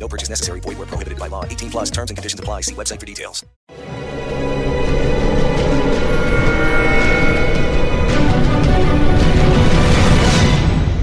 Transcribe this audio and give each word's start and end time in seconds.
No 0.00 0.08
purchase 0.08 0.30
necessary. 0.30 0.60
Void 0.60 0.78
where 0.78 0.86
prohibited 0.86 1.18
by 1.18 1.28
law. 1.28 1.44
18 1.44 1.70
plus 1.70 1.90
terms 1.90 2.10
and 2.10 2.16
conditions 2.16 2.40
apply. 2.40 2.62
See 2.62 2.74
website 2.74 2.98
for 2.98 3.06
details. 3.06 3.44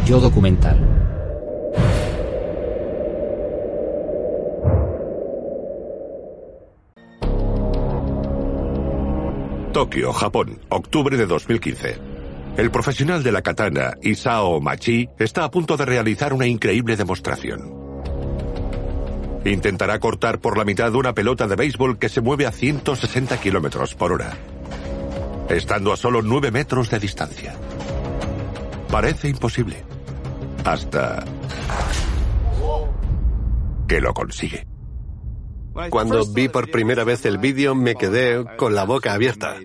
Yo 0.07 0.21
documental. 0.21 0.77
Tokio, 9.73 10.11
Japón, 10.11 10.59
octubre 10.69 11.17
de 11.17 11.27
2015. 11.27 11.99
El 12.57 12.71
profesional 12.71 13.21
de 13.21 13.31
la 13.31 13.43
katana, 13.43 13.93
Isao 14.01 14.59
Machi, 14.59 15.07
está 15.19 15.43
a 15.43 15.51
punto 15.51 15.77
de 15.77 15.85
realizar 15.85 16.33
una 16.33 16.47
increíble 16.47 16.95
demostración. 16.95 17.76
Intentará 19.47 19.99
cortar 19.99 20.39
por 20.39 20.57
la 20.57 20.65
mitad 20.65 20.93
una 20.93 21.13
pelota 21.13 21.47
de 21.47 21.55
béisbol 21.55 21.97
que 21.97 22.09
se 22.09 22.19
mueve 22.19 22.45
a 22.45 22.51
160 22.51 23.39
kilómetros 23.39 23.95
por 23.95 24.11
hora, 24.11 24.37
estando 25.49 25.93
a 25.93 25.97
solo 25.97 26.21
9 26.21 26.51
metros 26.51 26.89
de 26.89 26.99
distancia. 26.99 27.55
Parece 28.91 29.29
imposible. 29.29 29.83
Hasta 30.65 31.23
que 33.87 34.01
lo 34.01 34.13
consigue. 34.13 34.67
Cuando 35.89 36.25
vi 36.25 36.49
por 36.49 36.69
primera 36.69 37.05
vez 37.05 37.25
el 37.25 37.37
vídeo 37.37 37.73
me 37.73 37.95
quedé 37.95 38.43
con 38.57 38.75
la 38.75 38.83
boca 38.83 39.13
abierta. 39.13 39.55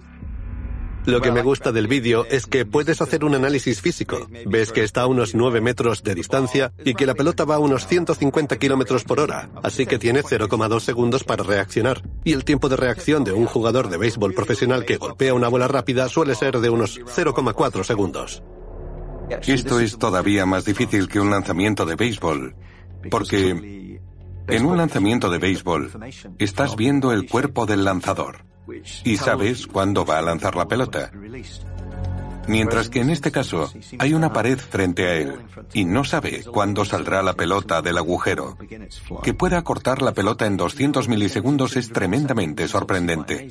Lo 1.05 1.21
que 1.21 1.33
me 1.33 1.43
gusta 1.43 1.73
del 1.73 1.89
vídeo 1.89 2.25
es 2.27 2.47
que 2.47 2.65
puedes 2.65 3.03
hacer 3.03 3.25
un 3.25 3.35
análisis 3.35 3.81
físico. 3.81 4.29
Ves 4.47 4.71
que 4.71 4.85
está 4.85 5.03
a 5.03 5.07
unos 5.07 5.35
9 5.35 5.61
metros 5.61 6.05
de 6.05 6.15
distancia 6.15 6.73
y 6.85 6.95
que 6.95 7.07
la 7.07 7.15
pelota 7.15 7.45
va 7.45 7.57
a 7.57 7.59
unos 7.59 7.89
150 7.89 8.57
kilómetros 8.57 9.03
por 9.03 9.19
hora, 9.19 9.51
así 9.65 9.85
que 9.85 9.99
tiene 9.99 10.23
0,2 10.23 10.81
segundos 10.81 11.25
para 11.25 11.43
reaccionar. 11.43 12.03
Y 12.23 12.33
el 12.33 12.45
tiempo 12.45 12.69
de 12.69 12.77
reacción 12.77 13.25
de 13.25 13.33
un 13.33 13.47
jugador 13.47 13.89
de 13.89 13.97
béisbol 13.97 14.33
profesional 14.33 14.85
que 14.85 14.97
golpea 14.97 15.35
una 15.35 15.49
bola 15.49 15.67
rápida 15.67 16.09
suele 16.09 16.37
ser 16.37 16.61
de 16.61 16.71
unos 16.71 17.01
0,4 17.01 17.83
segundos. 17.83 18.43
Esto 19.47 19.81
es 19.81 19.99
todavía 19.99 20.47
más 20.47 20.65
difícil 20.65 21.09
que 21.09 21.19
un 21.19 21.31
lanzamiento 21.31 21.85
de 21.85 21.97
béisbol, 21.97 22.55
porque 23.11 23.51
en 23.51 24.67
un 24.67 24.77
lanzamiento 24.77 25.31
de 25.31 25.39
béisbol 25.39 25.91
estás 26.39 26.77
viendo 26.77 27.13
el 27.13 27.29
cuerpo 27.29 27.67
del 27.67 27.85
lanzador 27.85 28.52
y 29.05 29.17
sabes 29.17 29.67
cuándo 29.67 30.05
va 30.05 30.19
a 30.19 30.23
lanzar 30.23 30.57
la 30.57 30.69
pelota. 30.69 31.11
Mientras 32.49 32.89
que 32.89 33.01
en 33.01 33.11
este 33.11 33.31
caso 33.31 33.73
hay 33.99 34.15
una 34.15 34.33
pared 34.33 34.59
frente 34.59 35.07
a 35.07 35.15
él 35.15 35.35
y 35.73 35.85
no 35.85 36.05
sabe 36.05 36.43
cuándo 36.43 36.85
saldrá 36.85 37.23
la 37.23 37.35
pelota 37.35 37.83
del 37.83 37.99
agujero. 37.99 38.59
Que 39.23 39.35
pueda 39.35 39.63
cortar 39.63 40.03
la 40.03 40.13
pelota 40.13 40.47
en 40.47 40.57
200 40.57 41.09
milisegundos 41.09 41.77
es 41.77 41.91
tremendamente 41.91 42.67
sorprendente. 42.67 43.49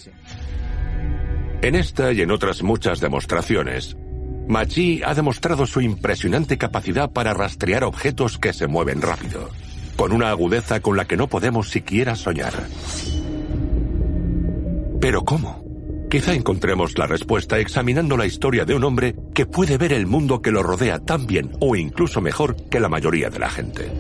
En 1.61 1.75
esta 1.75 2.11
y 2.11 2.21
en 2.21 2.31
otras 2.31 2.63
muchas 2.63 2.99
demostraciones, 2.99 3.95
Machi 4.47 5.01
ha 5.05 5.13
demostrado 5.13 5.65
su 5.65 5.79
impresionante 5.79 6.57
capacidad 6.57 7.11
para 7.11 7.33
rastrear 7.33 7.83
objetos 7.83 8.37
que 8.37 8.51
se 8.51 8.67
mueven 8.67 9.01
rápido, 9.01 9.49
con 9.95 10.11
una 10.11 10.29
agudeza 10.29 10.81
con 10.81 10.97
la 10.97 11.05
que 11.05 11.17
no 11.17 11.27
podemos 11.27 11.69
siquiera 11.69 12.15
soñar. 12.15 12.53
Pero 15.01 15.25
¿cómo? 15.25 15.65
Quizá 16.11 16.33
encontremos 16.35 16.97
la 16.97 17.07
respuesta 17.07 17.57
examinando 17.57 18.15
la 18.15 18.27
historia 18.27 18.65
de 18.65 18.75
un 18.75 18.83
hombre 18.83 19.15
que 19.33 19.47
puede 19.47 19.77
ver 19.77 19.93
el 19.93 20.05
mundo 20.05 20.43
que 20.43 20.51
lo 20.51 20.61
rodea 20.61 20.99
tan 20.99 21.25
bien 21.25 21.51
o 21.59 21.75
incluso 21.75 22.21
mejor 22.21 22.55
que 22.69 22.79
la 22.79 22.87
mayoría 22.87 23.31
de 23.31 23.39
la 23.39 23.49
gente. 23.49 23.91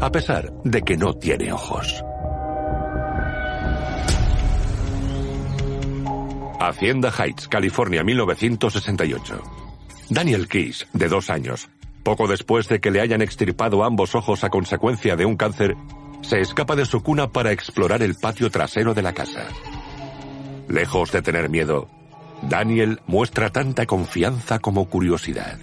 A 0.00 0.12
pesar 0.12 0.52
de 0.62 0.82
que 0.82 0.96
no 0.96 1.14
tiene 1.14 1.52
ojos. 1.52 2.04
Hacienda 6.60 7.10
Heights, 7.10 7.48
California, 7.48 8.04
1968. 8.04 9.42
Daniel 10.10 10.46
Keys, 10.46 10.86
de 10.92 11.08
dos 11.08 11.30
años, 11.30 11.68
poco 12.04 12.28
después 12.28 12.68
de 12.68 12.80
que 12.80 12.90
le 12.90 13.00
hayan 13.00 13.22
extirpado 13.22 13.82
ambos 13.84 14.14
ojos 14.14 14.44
a 14.44 14.50
consecuencia 14.50 15.16
de 15.16 15.24
un 15.24 15.36
cáncer, 15.36 15.76
se 16.22 16.40
escapa 16.40 16.76
de 16.76 16.84
su 16.84 17.02
cuna 17.02 17.30
para 17.30 17.52
explorar 17.52 18.02
el 18.02 18.14
patio 18.14 18.50
trasero 18.50 18.94
de 18.94 19.02
la 19.02 19.12
casa. 19.12 19.46
Lejos 20.68 21.12
de 21.12 21.22
tener 21.22 21.48
miedo, 21.48 21.88
Daniel 22.42 23.00
muestra 23.06 23.50
tanta 23.50 23.86
confianza 23.86 24.58
como 24.58 24.88
curiosidad. 24.88 25.58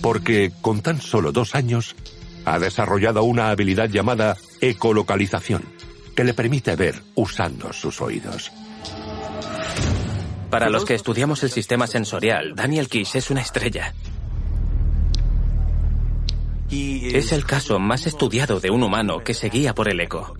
Porque 0.00 0.52
con 0.60 0.80
tan 0.80 1.00
solo 1.00 1.32
dos 1.32 1.54
años 1.54 1.96
ha 2.44 2.58
desarrollado 2.58 3.24
una 3.24 3.50
habilidad 3.50 3.88
llamada 3.88 4.36
ecolocalización, 4.60 5.64
que 6.14 6.24
le 6.24 6.34
permite 6.34 6.76
ver 6.76 7.02
usando 7.14 7.72
sus 7.72 8.00
oídos. 8.00 8.52
Para 10.50 10.70
los 10.70 10.84
que 10.84 10.94
estudiamos 10.94 11.42
el 11.42 11.50
sistema 11.50 11.86
sensorial, 11.86 12.54
Daniel 12.54 12.88
Kish 12.88 13.16
es 13.16 13.30
una 13.30 13.42
estrella. 13.42 13.92
Es 16.70 17.32
el 17.32 17.44
caso 17.44 17.78
más 17.78 18.06
estudiado 18.06 18.60
de 18.60 18.70
un 18.70 18.82
humano 18.82 19.18
que 19.24 19.34
se 19.34 19.48
guía 19.48 19.74
por 19.74 19.88
el 19.88 20.00
eco. 20.00 20.34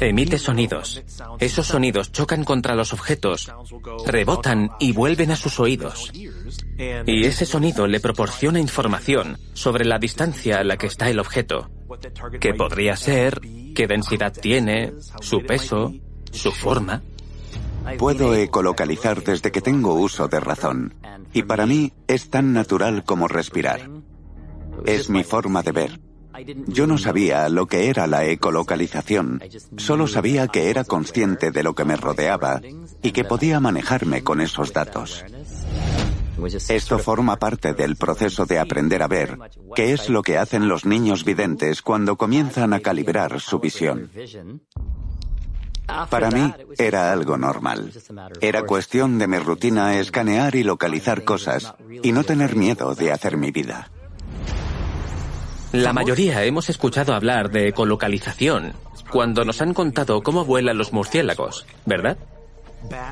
Emite 0.00 0.38
sonidos. 0.38 1.02
Esos 1.38 1.66
sonidos 1.66 2.12
chocan 2.12 2.44
contra 2.44 2.74
los 2.74 2.92
objetos, 2.92 3.52
rebotan 4.06 4.70
y 4.78 4.92
vuelven 4.92 5.30
a 5.30 5.36
sus 5.36 5.58
oídos. 5.58 6.12
Y 6.14 7.24
ese 7.24 7.46
sonido 7.46 7.86
le 7.86 8.00
proporciona 8.00 8.60
información 8.60 9.38
sobre 9.54 9.84
la 9.84 9.98
distancia 9.98 10.58
a 10.58 10.64
la 10.64 10.76
que 10.76 10.86
está 10.86 11.08
el 11.08 11.18
objeto, 11.18 11.70
qué 12.40 12.54
podría 12.54 12.96
ser, 12.96 13.40
qué 13.74 13.86
densidad 13.86 14.32
tiene, 14.32 14.92
su 15.20 15.42
peso, 15.42 15.94
su 16.30 16.52
forma. 16.52 17.02
Puedo 17.98 18.34
ecolocalizar 18.34 19.22
desde 19.22 19.50
que 19.52 19.60
tengo 19.60 19.94
uso 19.94 20.28
de 20.28 20.40
razón. 20.40 20.94
Y 21.32 21.42
para 21.42 21.66
mí 21.66 21.92
es 22.06 22.30
tan 22.30 22.52
natural 22.52 23.04
como 23.04 23.28
respirar. 23.28 23.88
Es 24.84 25.08
mi 25.10 25.24
forma 25.24 25.62
de 25.62 25.72
ver. 25.72 26.00
Yo 26.66 26.86
no 26.86 26.96
sabía 26.96 27.48
lo 27.48 27.66
que 27.66 27.88
era 27.88 28.06
la 28.06 28.24
ecolocalización, 28.24 29.42
solo 29.76 30.06
sabía 30.06 30.48
que 30.48 30.70
era 30.70 30.84
consciente 30.84 31.50
de 31.50 31.62
lo 31.62 31.74
que 31.74 31.84
me 31.84 31.96
rodeaba 31.96 32.60
y 33.02 33.12
que 33.12 33.24
podía 33.24 33.60
manejarme 33.60 34.22
con 34.22 34.40
esos 34.40 34.72
datos. 34.72 35.24
Esto 36.68 36.98
forma 36.98 37.36
parte 37.36 37.74
del 37.74 37.96
proceso 37.96 38.46
de 38.46 38.58
aprender 38.58 39.02
a 39.02 39.08
ver, 39.08 39.38
que 39.74 39.92
es 39.92 40.08
lo 40.08 40.22
que 40.22 40.38
hacen 40.38 40.68
los 40.68 40.86
niños 40.86 41.24
videntes 41.24 41.82
cuando 41.82 42.16
comienzan 42.16 42.72
a 42.72 42.80
calibrar 42.80 43.38
su 43.40 43.58
visión. 43.58 44.10
Para 45.86 46.30
mí 46.30 46.52
era 46.78 47.12
algo 47.12 47.36
normal. 47.36 47.92
Era 48.40 48.62
cuestión 48.62 49.18
de 49.18 49.26
mi 49.26 49.38
rutina 49.38 49.98
escanear 49.98 50.54
y 50.54 50.62
localizar 50.62 51.24
cosas 51.24 51.74
y 52.02 52.12
no 52.12 52.24
tener 52.24 52.56
miedo 52.56 52.94
de 52.94 53.12
hacer 53.12 53.36
mi 53.36 53.50
vida. 53.50 53.90
La 55.72 55.92
mayoría 55.92 56.44
hemos 56.44 56.68
escuchado 56.68 57.14
hablar 57.14 57.50
de 57.50 57.68
ecolocalización 57.68 58.74
cuando 59.10 59.44
nos 59.44 59.62
han 59.62 59.74
contado 59.74 60.22
cómo 60.22 60.44
vuelan 60.44 60.76
los 60.76 60.92
murciélagos, 60.92 61.66
¿verdad? 61.86 62.18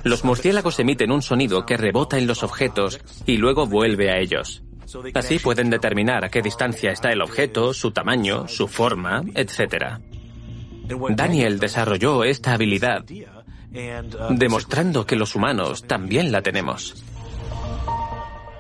Los 0.05 0.25
murciélagos 0.25 0.79
emiten 0.79 1.11
un 1.11 1.23
sonido 1.23 1.65
que 1.65 1.77
rebota 1.77 2.19
en 2.19 2.27
los 2.27 2.43
objetos 2.43 3.01
y 3.27 3.37
luego 3.37 3.67
vuelve 3.67 4.11
a 4.11 4.19
ellos. 4.19 4.63
Así 5.15 5.39
pueden 5.39 5.71
determinar 5.71 6.25
a 6.25 6.29
qué 6.29 6.43
distancia 6.43 6.91
está 6.91 7.13
el 7.13 7.23
objeto, 7.23 7.73
su 7.73 7.93
tamaño, 7.93 8.49
su 8.49 8.67
forma, 8.67 9.23
etc. 9.35 10.01
Daniel 11.11 11.59
desarrolló 11.59 12.25
esta 12.25 12.55
habilidad, 12.55 13.05
demostrando 14.31 15.07
que 15.07 15.17
los 15.17 15.35
humanos 15.35 15.85
también 15.85 16.33
la 16.33 16.43
tenemos. 16.43 17.05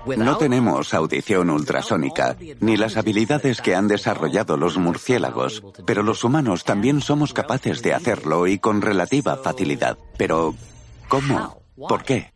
No 0.06 0.37
tenemos 0.38 0.94
audición 0.94 1.50
ultrasónica, 1.50 2.37
ni 2.61 2.77
las 2.77 2.97
habilidades 2.97 3.61
que 3.61 3.75
han 3.75 3.87
desarrollado 3.87 4.56
los 4.56 4.79
murciélagos, 4.79 5.62
pero 5.85 6.03
los 6.03 6.25
humanos 6.25 6.65
también 6.65 7.00
somos 7.03 7.32
capaces 7.35 7.82
de 7.82 7.94
hacerlo 7.94 8.47
y 8.47 8.59
con 8.59 8.81
relativa 8.81 9.37
facilidad. 9.37 9.99
Pero, 10.17 10.55
¿cómo? 11.09 11.62
¿Por 11.77 12.03
qué? 12.03 12.32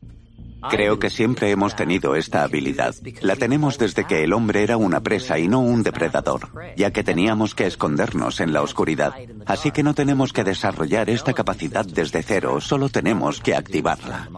Creo 0.70 0.98
que 0.98 1.10
siempre 1.10 1.50
hemos 1.50 1.76
tenido 1.76 2.16
esta 2.16 2.42
habilidad. 2.42 2.94
La 3.20 3.36
tenemos 3.36 3.78
desde 3.78 4.04
que 4.04 4.24
el 4.24 4.32
hombre 4.32 4.62
era 4.62 4.76
una 4.76 5.00
presa 5.00 5.38
y 5.38 5.48
no 5.48 5.60
un 5.60 5.82
depredador, 5.82 6.48
ya 6.76 6.90
que 6.90 7.04
teníamos 7.04 7.54
que 7.54 7.66
escondernos 7.66 8.40
en 8.40 8.52
la 8.52 8.62
oscuridad. 8.62 9.12
Así 9.46 9.70
que 9.70 9.82
no 9.82 9.94
tenemos 9.94 10.32
que 10.32 10.44
desarrollar 10.44 11.10
esta 11.10 11.32
capacidad 11.32 11.84
desde 11.84 12.22
cero, 12.22 12.60
solo 12.60 12.88
tenemos 12.88 13.40
que 13.40 13.54
activarla. 13.54 14.28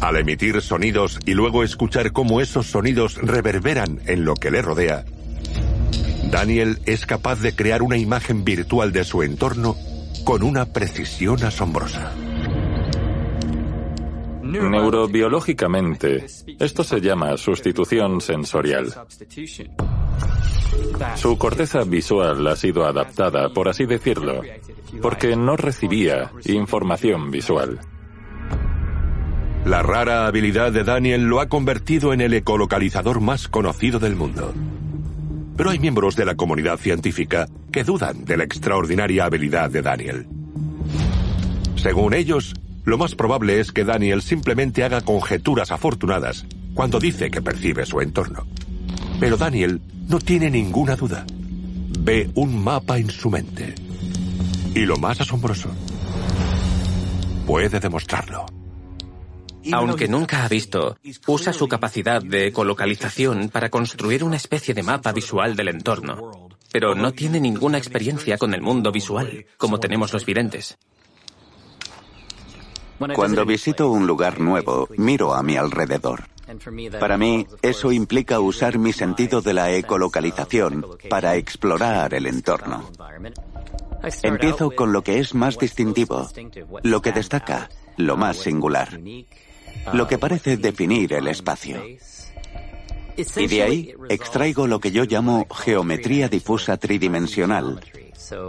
Al 0.00 0.16
emitir 0.16 0.60
sonidos 0.62 1.18
y 1.26 1.34
luego 1.34 1.62
escuchar 1.62 2.12
cómo 2.12 2.40
esos 2.40 2.66
sonidos 2.66 3.16
reverberan 3.16 4.00
en 4.06 4.24
lo 4.24 4.34
que 4.34 4.50
le 4.50 4.62
rodea, 4.62 5.04
Daniel 6.30 6.78
es 6.86 7.06
capaz 7.06 7.40
de 7.40 7.54
crear 7.54 7.82
una 7.82 7.96
imagen 7.96 8.44
virtual 8.44 8.92
de 8.92 9.04
su 9.04 9.22
entorno 9.22 9.76
con 10.24 10.42
una 10.42 10.66
precisión 10.66 11.42
asombrosa. 11.44 12.12
Neurobiológicamente, 14.50 16.26
esto 16.58 16.82
se 16.82 17.00
llama 17.00 17.36
sustitución 17.36 18.20
sensorial. 18.20 18.92
Su 21.16 21.38
corteza 21.38 21.84
visual 21.84 22.46
ha 22.46 22.56
sido 22.56 22.84
adaptada, 22.84 23.48
por 23.52 23.68
así 23.68 23.86
decirlo, 23.86 24.42
porque 25.00 25.36
no 25.36 25.56
recibía 25.56 26.32
información 26.44 27.30
visual. 27.30 27.80
La 29.64 29.82
rara 29.82 30.26
habilidad 30.26 30.72
de 30.72 30.84
Daniel 30.84 31.24
lo 31.24 31.40
ha 31.40 31.48
convertido 31.48 32.12
en 32.12 32.20
el 32.20 32.32
ecolocalizador 32.34 33.20
más 33.20 33.46
conocido 33.46 33.98
del 33.98 34.16
mundo. 34.16 34.54
Pero 35.56 35.70
hay 35.70 35.78
miembros 35.78 36.16
de 36.16 36.24
la 36.24 36.34
comunidad 36.34 36.78
científica 36.78 37.46
que 37.70 37.84
dudan 37.84 38.24
de 38.24 38.38
la 38.38 38.44
extraordinaria 38.44 39.26
habilidad 39.26 39.70
de 39.70 39.82
Daniel. 39.82 40.26
Según 41.76 42.14
ellos, 42.14 42.54
lo 42.84 42.98
más 42.98 43.14
probable 43.14 43.60
es 43.60 43.72
que 43.72 43.84
Daniel 43.84 44.22
simplemente 44.22 44.84
haga 44.84 45.02
conjeturas 45.02 45.70
afortunadas 45.70 46.46
cuando 46.74 46.98
dice 46.98 47.30
que 47.30 47.42
percibe 47.42 47.84
su 47.84 48.00
entorno. 48.00 48.46
Pero 49.18 49.36
Daniel 49.36 49.80
no 50.08 50.18
tiene 50.18 50.50
ninguna 50.50 50.96
duda. 50.96 51.26
Ve 51.98 52.30
un 52.34 52.62
mapa 52.62 52.98
en 52.98 53.10
su 53.10 53.30
mente. 53.30 53.74
Y 54.74 54.80
lo 54.80 54.96
más 54.96 55.20
asombroso, 55.20 55.68
puede 57.46 57.80
demostrarlo. 57.80 58.46
Aunque 59.72 60.08
nunca 60.08 60.44
ha 60.44 60.48
visto, 60.48 60.96
usa 61.26 61.52
su 61.52 61.68
capacidad 61.68 62.22
de 62.22 62.46
ecolocalización 62.46 63.50
para 63.50 63.68
construir 63.68 64.24
una 64.24 64.36
especie 64.36 64.72
de 64.72 64.82
mapa 64.82 65.12
visual 65.12 65.54
del 65.54 65.68
entorno. 65.68 66.48
Pero 66.72 66.94
no 66.94 67.12
tiene 67.12 67.40
ninguna 67.40 67.76
experiencia 67.76 68.38
con 68.38 68.54
el 68.54 68.62
mundo 68.62 68.90
visual, 68.90 69.46
como 69.58 69.80
tenemos 69.80 70.12
los 70.12 70.24
videntes. 70.24 70.78
Cuando 73.14 73.44
visito 73.44 73.90
un 73.90 74.06
lugar 74.06 74.40
nuevo, 74.40 74.88
miro 74.96 75.34
a 75.34 75.42
mi 75.42 75.56
alrededor. 75.56 76.24
Para 76.98 77.16
mí, 77.16 77.46
eso 77.62 77.92
implica 77.92 78.40
usar 78.40 78.78
mi 78.78 78.92
sentido 78.92 79.40
de 79.40 79.54
la 79.54 79.70
ecolocalización 79.70 80.84
para 81.08 81.36
explorar 81.36 82.12
el 82.14 82.26
entorno. 82.26 82.90
Empiezo 84.22 84.70
con 84.72 84.92
lo 84.92 85.02
que 85.02 85.18
es 85.18 85.34
más 85.34 85.58
distintivo, 85.58 86.28
lo 86.82 87.02
que 87.02 87.12
destaca, 87.12 87.68
lo 87.96 88.16
más 88.16 88.38
singular 88.38 88.98
lo 89.92 90.06
que 90.06 90.18
parece 90.18 90.56
definir 90.56 91.12
el 91.12 91.28
espacio. 91.28 91.82
Y 93.36 93.46
de 93.46 93.62
ahí 93.62 93.94
extraigo 94.08 94.66
lo 94.66 94.80
que 94.80 94.92
yo 94.92 95.04
llamo 95.04 95.46
geometría 95.50 96.28
difusa 96.28 96.76
tridimensional, 96.76 97.80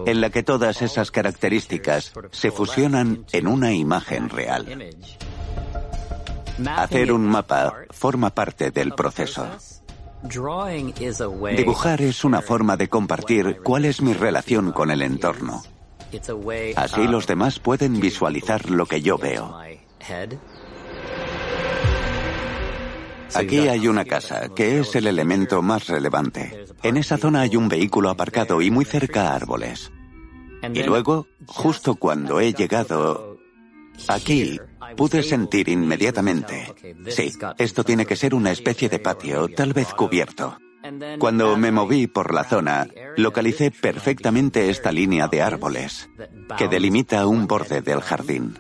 en 0.06 0.22
la 0.22 0.30
que 0.30 0.44
todas 0.44 0.82
esas 0.82 1.12
características 1.12 2.14
se 2.32 2.52
fusionan 2.52 3.26
en 3.32 3.48
una 3.48 3.74
imagen 3.74 4.30
real. 4.30 4.90
Hacer 6.76 7.12
un 7.12 7.26
mapa 7.26 7.76
forma 7.90 8.34
parte 8.34 8.72
del 8.72 8.94
proceso. 8.94 9.48
Dibujar 11.56 12.02
es 12.02 12.24
una 12.24 12.42
forma 12.42 12.78
de 12.78 12.88
compartir 12.88 13.62
cuál 13.64 13.86
es 13.86 14.02
mi 14.02 14.14
relación 14.14 14.72
con 14.72 14.92
el 14.92 15.02
entorno. 15.02 15.64
Así 16.76 17.08
los 17.08 17.26
demás 17.26 17.60
pueden 17.60 18.00
visualizar 18.00 18.70
lo 18.70 18.86
que 18.86 19.02
yo 19.02 19.18
veo. 19.18 19.58
Aquí 23.34 23.68
hay 23.68 23.88
una 23.88 24.06
casa, 24.06 24.50
que 24.50 24.80
es 24.80 24.96
el 24.96 25.08
elemento 25.08 25.62
más 25.62 25.88
relevante. 25.88 26.66
En 26.84 26.98
esa 26.98 27.18
zona 27.18 27.42
hay 27.42 27.56
un 27.56 27.70
vehículo 27.70 28.10
aparcado 28.10 28.62
y 28.62 28.72
muy 28.72 28.86
cerca 28.86 29.34
árboles. 29.34 29.92
Y 30.74 30.84
luego, 30.84 31.28
justo 31.48 31.96
cuando 31.96 32.40
he 32.40 32.54
llegado 32.54 33.38
aquí, 34.08 34.60
pude 34.96 35.24
sentir 35.24 35.70
inmediatamente, 35.70 36.74
sí, 37.08 37.32
esto 37.58 37.84
tiene 37.84 38.06
que 38.06 38.16
ser 38.16 38.36
una 38.36 38.52
especie 38.52 38.90
de 38.90 39.00
patio, 39.00 39.48
tal 39.50 39.74
vez 39.74 39.94
cubierto. 39.94 40.58
Cuando 41.20 41.58
me 41.58 41.72
moví 41.72 42.08
por 42.08 42.34
la 42.34 42.44
zona, 42.44 42.88
localicé 43.16 43.72
perfectamente 43.72 44.70
esta 44.70 44.92
línea 44.92 45.28
de 45.28 45.42
árboles, 45.42 46.10
que 46.58 46.68
delimita 46.68 47.26
un 47.28 47.48
borde 47.48 47.82
del 47.82 48.02
jardín. 48.02 48.58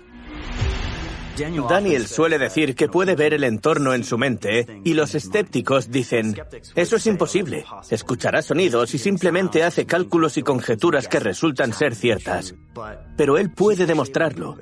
Daniel 1.69 2.07
suele 2.07 2.38
decir 2.38 2.75
que 2.75 2.88
puede 2.88 3.15
ver 3.15 3.33
el 3.33 3.43
entorno 3.43 3.93
en 3.93 4.03
su 4.03 4.17
mente 4.17 4.81
y 4.83 4.93
los 4.93 5.15
escépticos 5.15 5.89
dicen, 5.89 6.35
eso 6.75 6.95
es 6.95 7.07
imposible. 7.07 7.65
Escuchará 7.89 8.41
sonidos 8.41 8.93
y 8.93 8.97
simplemente 8.97 9.63
hace 9.63 9.85
cálculos 9.85 10.38
y 10.38 10.43
conjeturas 10.43 11.07
que 11.07 11.19
resultan 11.19 11.73
ser 11.73 11.95
ciertas. 11.95 12.55
Pero 13.17 13.38
él 13.38 13.51
puede 13.51 13.85
demostrarlo. 13.85 14.57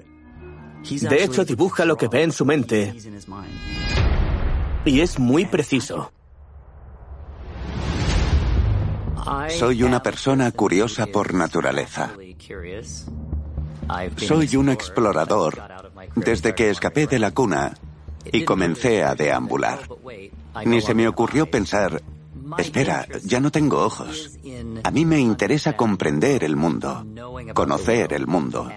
De 0.83 1.23
hecho, 1.23 1.45
dibuja 1.45 1.85
lo 1.85 1.97
que 1.97 2.07
ve 2.07 2.23
en 2.23 2.31
su 2.31 2.45
mente 2.45 2.93
y 4.85 5.01
es 5.01 5.19
muy 5.19 5.45
preciso. 5.45 6.11
Soy 9.49 9.83
una 9.83 10.01
persona 10.01 10.51
curiosa 10.51 11.05
por 11.07 11.33
naturaleza. 11.33 12.11
Soy 14.17 14.55
un 14.55 14.69
explorador 14.69 15.68
desde 16.15 16.55
que 16.55 16.69
escapé 16.69 17.07
de 17.07 17.19
la 17.19 17.31
cuna 17.31 17.73
y 18.31 18.43
comencé 18.43 19.03
a 19.03 19.15
deambular. 19.15 19.79
Ni 20.65 20.81
se 20.81 20.93
me 20.93 21.07
ocurrió 21.07 21.49
pensar, 21.49 22.01
espera, 22.57 23.07
ya 23.23 23.39
no 23.39 23.51
tengo 23.51 23.83
ojos. 23.83 24.37
A 24.83 24.91
mí 24.91 25.05
me 25.05 25.19
interesa 25.19 25.75
comprender 25.75 26.43
el 26.43 26.55
mundo, 26.55 27.05
conocer 27.53 28.13
el 28.13 28.27
mundo 28.27 28.69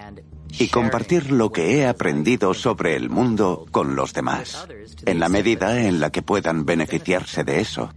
y 0.59 0.67
compartir 0.67 1.31
lo 1.31 1.51
que 1.51 1.77
he 1.77 1.87
aprendido 1.87 2.53
sobre 2.53 2.95
el 2.95 3.09
mundo 3.09 3.65
con 3.71 3.95
los 3.95 4.13
demás, 4.13 4.67
en 5.05 5.19
la 5.19 5.29
medida 5.29 5.81
en 5.81 5.99
la 5.99 6.11
que 6.11 6.21
puedan 6.21 6.65
beneficiarse 6.65 7.43
de 7.43 7.59
eso. 7.59 7.93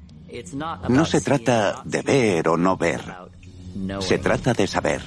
No 0.88 1.04
se 1.04 1.20
trata 1.20 1.82
de 1.84 2.02
ver 2.02 2.48
o 2.48 2.56
no 2.56 2.76
ver, 2.76 3.02
se 4.00 4.18
trata 4.18 4.54
de 4.54 4.66
saber, 4.66 5.02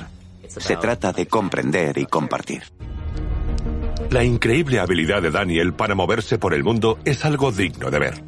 se 0.47 0.75
trata 0.77 1.11
de 1.11 1.27
comprender 1.27 1.97
y 1.97 2.05
compartir. 2.05 2.63
La 4.11 4.23
increíble 4.23 4.79
habilidad 4.79 5.21
de 5.21 5.29
Daniel 5.29 5.73
para 5.73 5.93
moverse 5.93 6.39
por 6.39 6.55
el 6.55 6.63
mundo 6.63 6.97
es 7.05 7.25
algo 7.25 7.51
digno 7.51 7.91
de 7.91 7.99
ver. 7.99 8.23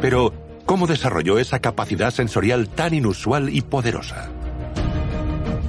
Pero, 0.00 0.32
¿cómo 0.66 0.86
desarrolló 0.86 1.40
esa 1.40 1.58
capacidad 1.58 2.12
sensorial 2.12 2.68
tan 2.68 2.94
inusual 2.94 3.48
y 3.48 3.60
poderosa? 3.62 4.30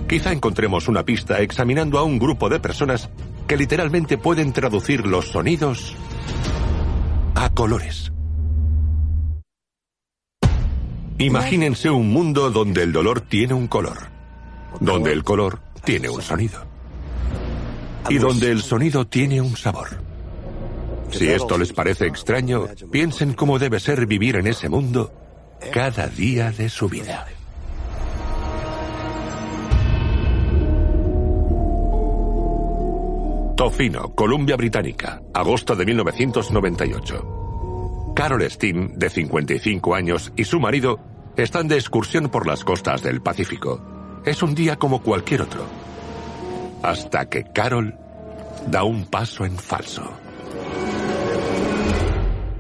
Quizá 0.07 0.31
encontremos 0.31 0.87
una 0.87 1.03
pista 1.03 1.39
examinando 1.39 1.97
a 1.97 2.03
un 2.03 2.19
grupo 2.19 2.49
de 2.49 2.59
personas 2.59 3.09
que 3.47 3.57
literalmente 3.57 4.19
pueden 4.19 4.53
traducir 4.53 5.07
los 5.07 5.29
sonidos 5.29 5.95
a 7.33 7.49
colores. 7.49 8.11
Imagínense 11.17 11.89
un 11.89 12.09
mundo 12.09 12.51
donde 12.51 12.83
el 12.83 12.91
dolor 12.91 13.21
tiene 13.21 13.55
un 13.55 13.67
color, 13.67 13.97
donde 14.79 15.11
el 15.13 15.23
color 15.23 15.61
tiene 15.83 16.09
un 16.09 16.21
sonido 16.21 16.70
y 18.09 18.17
donde 18.17 18.51
el 18.51 18.61
sonido 18.61 19.07
tiene 19.07 19.41
un 19.41 19.55
sabor. 19.55 19.89
Si 21.11 21.27
esto 21.27 21.57
les 21.57 21.73
parece 21.73 22.07
extraño, 22.07 22.67
piensen 22.89 23.33
cómo 23.33 23.59
debe 23.59 23.79
ser 23.79 24.05
vivir 24.05 24.37
en 24.37 24.47
ese 24.47 24.69
mundo 24.69 25.11
cada 25.73 26.07
día 26.07 26.51
de 26.51 26.69
su 26.69 26.87
vida. 26.87 27.27
Tofino, 33.57 34.15
Columbia 34.15 34.55
Británica, 34.55 35.21
agosto 35.33 35.75
de 35.75 35.85
1998. 35.85 38.13
Carol 38.15 38.49
Steen, 38.49 38.97
de 38.97 39.09
55 39.09 39.93
años, 39.93 40.31
y 40.35 40.45
su 40.45 40.59
marido 40.59 40.99
están 41.37 41.67
de 41.67 41.75
excursión 41.75 42.29
por 42.29 42.47
las 42.47 42.63
costas 42.63 43.03
del 43.03 43.21
Pacífico. 43.21 44.21
Es 44.25 44.41
un 44.41 44.55
día 44.55 44.77
como 44.77 45.03
cualquier 45.03 45.43
otro 45.43 45.90
hasta 46.81 47.29
que 47.29 47.43
Carol 47.43 47.95
da 48.67 48.83
un 48.83 49.05
paso 49.05 49.45
en 49.45 49.57
falso. 49.57 50.03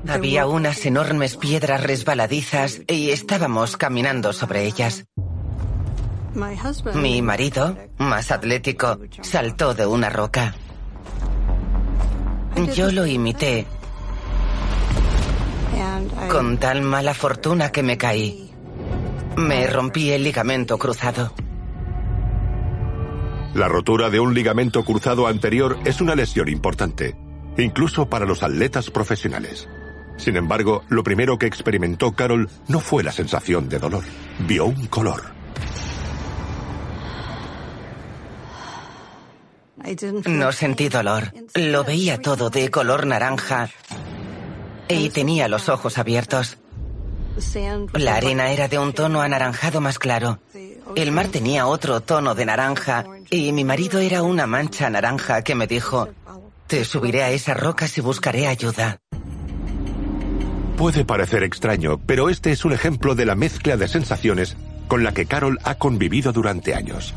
Había 0.07 0.47
unas 0.47 0.85
enormes 0.85 1.37
piedras 1.37 1.83
resbaladizas 1.83 2.81
y 2.87 3.11
estábamos 3.11 3.77
caminando 3.77 4.33
sobre 4.33 4.65
ellas. 4.65 5.05
Mi 6.95 7.21
marido, 7.21 7.77
más 7.97 8.31
atlético, 8.31 8.99
saltó 9.21 9.73
de 9.73 9.85
una 9.85 10.09
roca. 10.09 10.55
Yo 12.73 12.91
lo 12.91 13.05
imité 13.05 13.65
con 16.29 16.57
tal 16.57 16.81
mala 16.81 17.13
fortuna 17.13 17.71
que 17.71 17.83
me 17.83 17.97
caí. 17.97 18.51
Me 19.37 19.67
rompí 19.67 20.11
el 20.11 20.23
ligamento 20.23 20.77
cruzado. 20.77 21.33
La 23.53 23.67
rotura 23.67 24.09
de 24.09 24.19
un 24.19 24.33
ligamento 24.33 24.85
cruzado 24.85 25.27
anterior 25.27 25.77
es 25.83 25.99
una 25.99 26.15
lesión 26.15 26.47
importante, 26.47 27.17
incluso 27.57 28.09
para 28.09 28.25
los 28.25 28.43
atletas 28.43 28.89
profesionales. 28.89 29.67
Sin 30.15 30.37
embargo, 30.37 30.83
lo 30.87 31.03
primero 31.03 31.37
que 31.37 31.47
experimentó 31.47 32.13
Carol 32.13 32.49
no 32.69 32.79
fue 32.79 33.03
la 33.03 33.11
sensación 33.11 33.67
de 33.67 33.79
dolor, 33.79 34.03
vio 34.47 34.65
un 34.65 34.87
color. 34.87 35.23
No 40.25 40.51
sentí 40.51 40.87
dolor. 40.87 41.33
Lo 41.55 41.83
veía 41.83 42.21
todo 42.21 42.49
de 42.49 42.69
color 42.69 43.05
naranja 43.05 43.69
y 44.87 45.09
tenía 45.09 45.47
los 45.47 45.67
ojos 45.69 45.97
abiertos. 45.97 46.57
La 47.93 48.15
arena 48.15 48.51
era 48.51 48.67
de 48.67 48.77
un 48.77 48.93
tono 48.93 49.21
anaranjado 49.21 49.81
más 49.81 49.99
claro. 49.99 50.39
El 50.95 51.11
mar 51.11 51.27
tenía 51.27 51.67
otro 51.67 52.01
tono 52.01 52.35
de 52.35 52.45
naranja 52.45 53.05
y 53.29 53.51
mi 53.51 53.63
marido 53.63 53.99
era 53.99 54.23
una 54.23 54.47
mancha 54.47 54.89
naranja 54.89 55.43
que 55.43 55.55
me 55.55 55.67
dijo, 55.67 56.09
te 56.67 56.85
subiré 56.85 57.23
a 57.23 57.31
esas 57.31 57.59
rocas 57.59 57.97
y 57.97 58.01
buscaré 58.01 58.47
ayuda. 58.47 58.99
Puede 60.77 61.05
parecer 61.05 61.43
extraño, 61.43 61.99
pero 62.05 62.29
este 62.29 62.51
es 62.51 62.65
un 62.65 62.73
ejemplo 62.73 63.15
de 63.15 63.25
la 63.25 63.35
mezcla 63.35 63.77
de 63.77 63.87
sensaciones 63.87 64.57
con 64.87 65.03
la 65.03 65.13
que 65.13 65.25
Carol 65.25 65.59
ha 65.63 65.75
convivido 65.75 66.33
durante 66.33 66.73
años. 66.73 67.13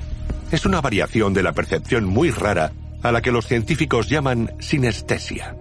Es 0.52 0.66
una 0.66 0.80
variación 0.80 1.34
de 1.34 1.42
la 1.42 1.52
percepción 1.52 2.04
muy 2.04 2.30
rara 2.30 2.72
a 3.02 3.10
la 3.10 3.22
que 3.22 3.32
los 3.32 3.46
científicos 3.46 4.08
llaman 4.08 4.52
sinestesia. 4.60 5.56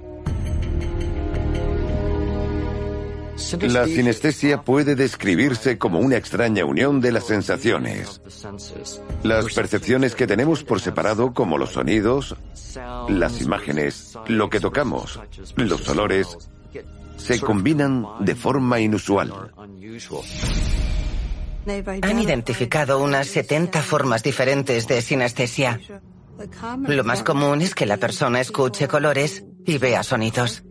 La 3.62 3.86
sinestesia 3.86 4.62
puede 4.62 4.96
describirse 4.96 5.78
como 5.78 6.00
una 6.00 6.18
extraña 6.18 6.66
unión 6.66 7.02
de 7.02 7.12
las 7.12 7.26
sensaciones. 7.26 8.22
Las 9.24 9.54
percepciones 9.54 10.16
que 10.16 10.28
tenemos 10.28 10.64
por 10.64 10.80
separado, 10.80 11.34
como 11.34 11.58
los 11.58 11.72
sonidos, 11.72 12.36
las 13.10 13.42
imágenes, 13.42 14.18
lo 14.28 14.50
que 14.50 14.60
tocamos, 14.60 15.20
los 15.56 15.88
olores, 15.90 16.38
se 17.18 17.40
combinan 17.40 18.06
de 18.20 18.36
forma 18.36 18.80
inusual. 18.80 19.52
Han 22.02 22.20
identificado 22.20 23.02
unas 23.02 23.28
70 23.28 23.82
formas 23.82 24.22
diferentes 24.22 24.88
de 24.88 25.02
sinestesia. 25.02 25.80
Lo 26.88 27.04
más 27.04 27.24
común 27.24 27.62
es 27.62 27.74
que 27.74 27.86
la 27.86 27.98
persona 27.98 28.42
escuche 28.42 28.88
colores 28.88 29.44
y 29.66 29.78
vea 29.78 30.04
sonidos. 30.04 30.64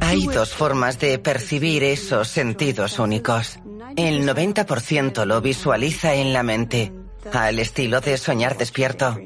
Hay 0.00 0.26
dos 0.26 0.54
formas 0.54 0.98
de 0.98 1.18
percibir 1.18 1.82
esos 1.84 2.28
sentidos 2.28 2.98
únicos. 2.98 3.58
El 3.96 4.28
90% 4.28 5.24
lo 5.24 5.40
visualiza 5.40 6.14
en 6.14 6.32
la 6.32 6.42
mente, 6.42 6.92
al 7.32 7.58
estilo 7.58 8.00
de 8.00 8.16
soñar 8.16 8.56
despierto. 8.56 9.18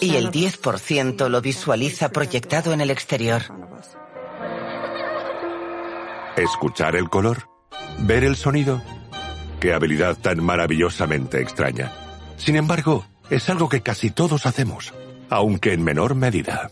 Y 0.00 0.16
el 0.16 0.30
10% 0.30 1.28
lo 1.28 1.40
visualiza 1.40 2.10
proyectado 2.10 2.72
en 2.72 2.80
el 2.80 2.90
exterior. 2.90 3.42
¿Escuchar 6.36 6.96
el 6.96 7.10
color? 7.10 7.48
¿Ver 7.98 8.24
el 8.24 8.36
sonido? 8.36 8.80
Qué 9.60 9.74
habilidad 9.74 10.16
tan 10.16 10.42
maravillosamente 10.42 11.40
extraña. 11.40 11.92
Sin 12.36 12.56
embargo, 12.56 13.04
es 13.30 13.48
algo 13.50 13.68
que 13.68 13.82
casi 13.82 14.10
todos 14.10 14.46
hacemos, 14.46 14.94
aunque 15.28 15.72
en 15.72 15.84
menor 15.84 16.14
medida. 16.14 16.70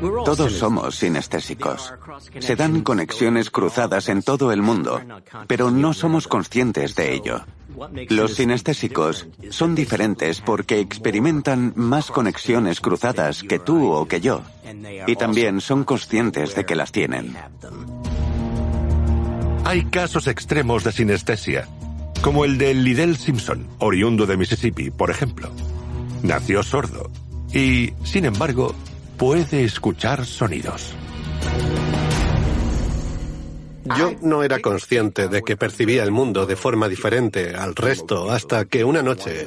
Todos 0.00 0.52
somos 0.52 0.96
sinestésicos. 0.96 1.94
Se 2.40 2.56
dan 2.56 2.82
conexiones 2.82 3.50
cruzadas 3.50 4.08
en 4.08 4.22
todo 4.22 4.52
el 4.52 4.62
mundo, 4.62 5.00
pero 5.46 5.70
no 5.70 5.94
somos 5.94 6.28
conscientes 6.28 6.94
de 6.94 7.14
ello. 7.14 7.44
Los 8.08 8.34
sinestésicos 8.34 9.26
son 9.50 9.74
diferentes 9.74 10.40
porque 10.40 10.80
experimentan 10.80 11.72
más 11.76 12.10
conexiones 12.10 12.80
cruzadas 12.80 13.42
que 13.42 13.58
tú 13.58 13.92
o 13.92 14.06
que 14.06 14.20
yo, 14.20 14.42
y 15.06 15.16
también 15.16 15.60
son 15.60 15.84
conscientes 15.84 16.54
de 16.54 16.64
que 16.64 16.76
las 16.76 16.92
tienen. 16.92 17.36
Hay 19.64 19.86
casos 19.86 20.26
extremos 20.26 20.84
de 20.84 20.92
sinestesia, 20.92 21.68
como 22.22 22.44
el 22.44 22.58
de 22.58 22.74
Liddell 22.74 23.16
Simpson, 23.16 23.66
oriundo 23.78 24.26
de 24.26 24.36
Mississippi, 24.36 24.90
por 24.90 25.10
ejemplo. 25.10 25.50
Nació 26.22 26.62
sordo 26.62 27.10
y, 27.52 27.92
sin 28.04 28.24
embargo, 28.24 28.74
puede 29.16 29.64
escuchar 29.64 30.26
sonidos. 30.26 30.94
Yo 33.98 34.12
no 34.22 34.42
era 34.42 34.60
consciente 34.60 35.28
de 35.28 35.42
que 35.42 35.56
percibía 35.56 36.02
el 36.04 36.10
mundo 36.10 36.46
de 36.46 36.56
forma 36.56 36.88
diferente 36.88 37.54
al 37.54 37.74
resto 37.74 38.30
hasta 38.30 38.64
que 38.64 38.82
una 38.82 39.02
noche 39.02 39.46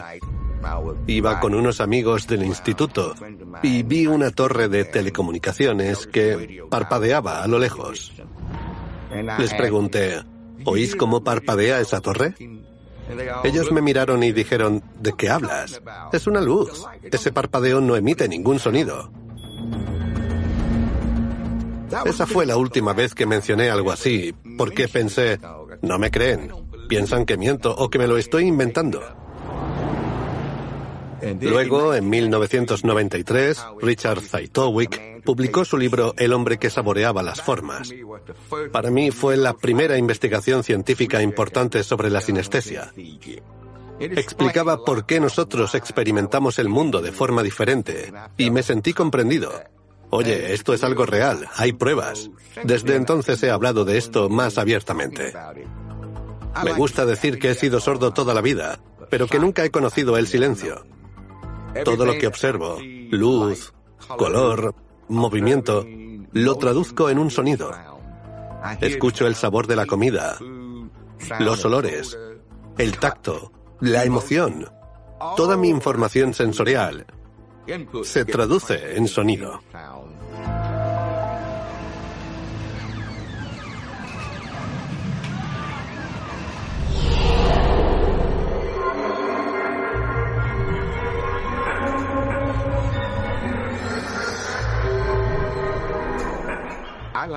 iba 1.07 1.39
con 1.39 1.55
unos 1.55 1.81
amigos 1.81 2.27
del 2.27 2.43
instituto 2.43 3.15
y 3.63 3.81
vi 3.83 4.05
una 4.05 4.29
torre 4.31 4.69
de 4.69 4.85
telecomunicaciones 4.85 6.05
que 6.05 6.63
parpadeaba 6.69 7.41
a 7.41 7.47
lo 7.47 7.57
lejos. 7.57 8.13
Les 9.39 9.53
pregunté, 9.55 10.21
¿oís 10.65 10.95
cómo 10.95 11.23
parpadea 11.23 11.79
esa 11.79 11.99
torre? 11.99 12.35
Ellos 13.43 13.71
me 13.71 13.81
miraron 13.81 14.21
y 14.21 14.33
dijeron, 14.33 14.83
¿de 14.99 15.13
qué 15.13 15.29
hablas? 15.29 15.81
Es 16.11 16.27
una 16.27 16.41
luz. 16.41 16.85
Ese 17.03 17.31
parpadeo 17.31 17.81
no 17.81 17.95
emite 17.95 18.27
ningún 18.27 18.59
sonido. 18.59 19.09
Esa 22.05 22.25
fue 22.25 22.45
la 22.45 22.57
última 22.57 22.93
vez 22.93 23.13
que 23.13 23.25
mencioné 23.25 23.69
algo 23.69 23.91
así, 23.91 24.33
porque 24.57 24.87
pensé, 24.87 25.39
no 25.81 25.99
me 25.99 26.11
creen, 26.11 26.51
piensan 26.87 27.25
que 27.25 27.37
miento 27.37 27.75
o 27.75 27.89
que 27.89 27.99
me 27.99 28.07
lo 28.07 28.17
estoy 28.17 28.45
inventando. 28.45 29.01
Luego, 31.41 31.95
en 31.95 32.09
1993, 32.09 33.65
Richard 33.81 34.21
Zaitowicz 34.21 34.99
publicó 35.25 35.65
su 35.65 35.77
libro 35.77 36.13
El 36.17 36.31
hombre 36.31 36.57
que 36.57 36.69
saboreaba 36.69 37.23
las 37.23 37.41
formas. 37.41 37.93
Para 38.71 38.91
mí 38.91 39.11
fue 39.11 39.35
la 39.35 39.53
primera 39.53 39.97
investigación 39.97 40.63
científica 40.63 41.21
importante 41.21 41.83
sobre 41.83 42.09
la 42.09 42.21
sinestesia. 42.21 42.93
Explicaba 43.99 44.85
por 44.85 45.05
qué 45.05 45.19
nosotros 45.19 45.73
experimentamos 45.73 46.59
el 46.59 46.69
mundo 46.69 47.01
de 47.01 47.11
forma 47.11 47.41
diferente 47.41 48.13
y 48.37 48.51
me 48.51 48.61
sentí 48.61 48.93
comprendido. 48.93 49.51
Oye, 50.09 50.53
esto 50.53 50.73
es 50.73 50.83
algo 50.83 51.05
real, 51.05 51.47
hay 51.55 51.73
pruebas. 51.73 52.29
Desde 52.63 52.95
entonces 52.95 53.41
he 53.43 53.51
hablado 53.51 53.83
de 53.85 53.97
esto 53.97 54.29
más 54.29 54.57
abiertamente. 54.57 55.33
Me 56.63 56.73
gusta 56.73 57.05
decir 57.05 57.39
que 57.39 57.51
he 57.51 57.55
sido 57.55 57.79
sordo 57.79 58.13
toda 58.13 58.33
la 58.33 58.41
vida, 58.41 58.79
pero 59.09 59.27
que 59.27 59.39
nunca 59.39 59.63
he 59.65 59.71
conocido 59.71 60.17
el 60.17 60.27
silencio. 60.27 60.85
Todo 61.83 62.05
lo 62.05 62.17
que 62.17 62.27
observo, 62.27 62.77
luz, 63.11 63.73
color, 64.17 64.73
movimiento, 65.09 65.85
lo 66.31 66.55
traduzco 66.55 67.09
en 67.09 67.19
un 67.19 67.29
sonido. 67.29 67.71
Escucho 68.81 69.27
el 69.27 69.35
sabor 69.35 69.67
de 69.67 69.75
la 69.75 69.85
comida, 69.85 70.37
los 71.39 71.63
olores, 71.65 72.17
el 72.77 72.97
tacto, 72.97 73.51
la 73.81 74.03
emoción. 74.03 74.69
Toda 75.35 75.57
mi 75.57 75.69
información 75.69 76.33
sensorial 76.33 77.05
se 78.03 78.25
traduce 78.25 78.97
en 78.97 79.07
sonido. 79.07 79.61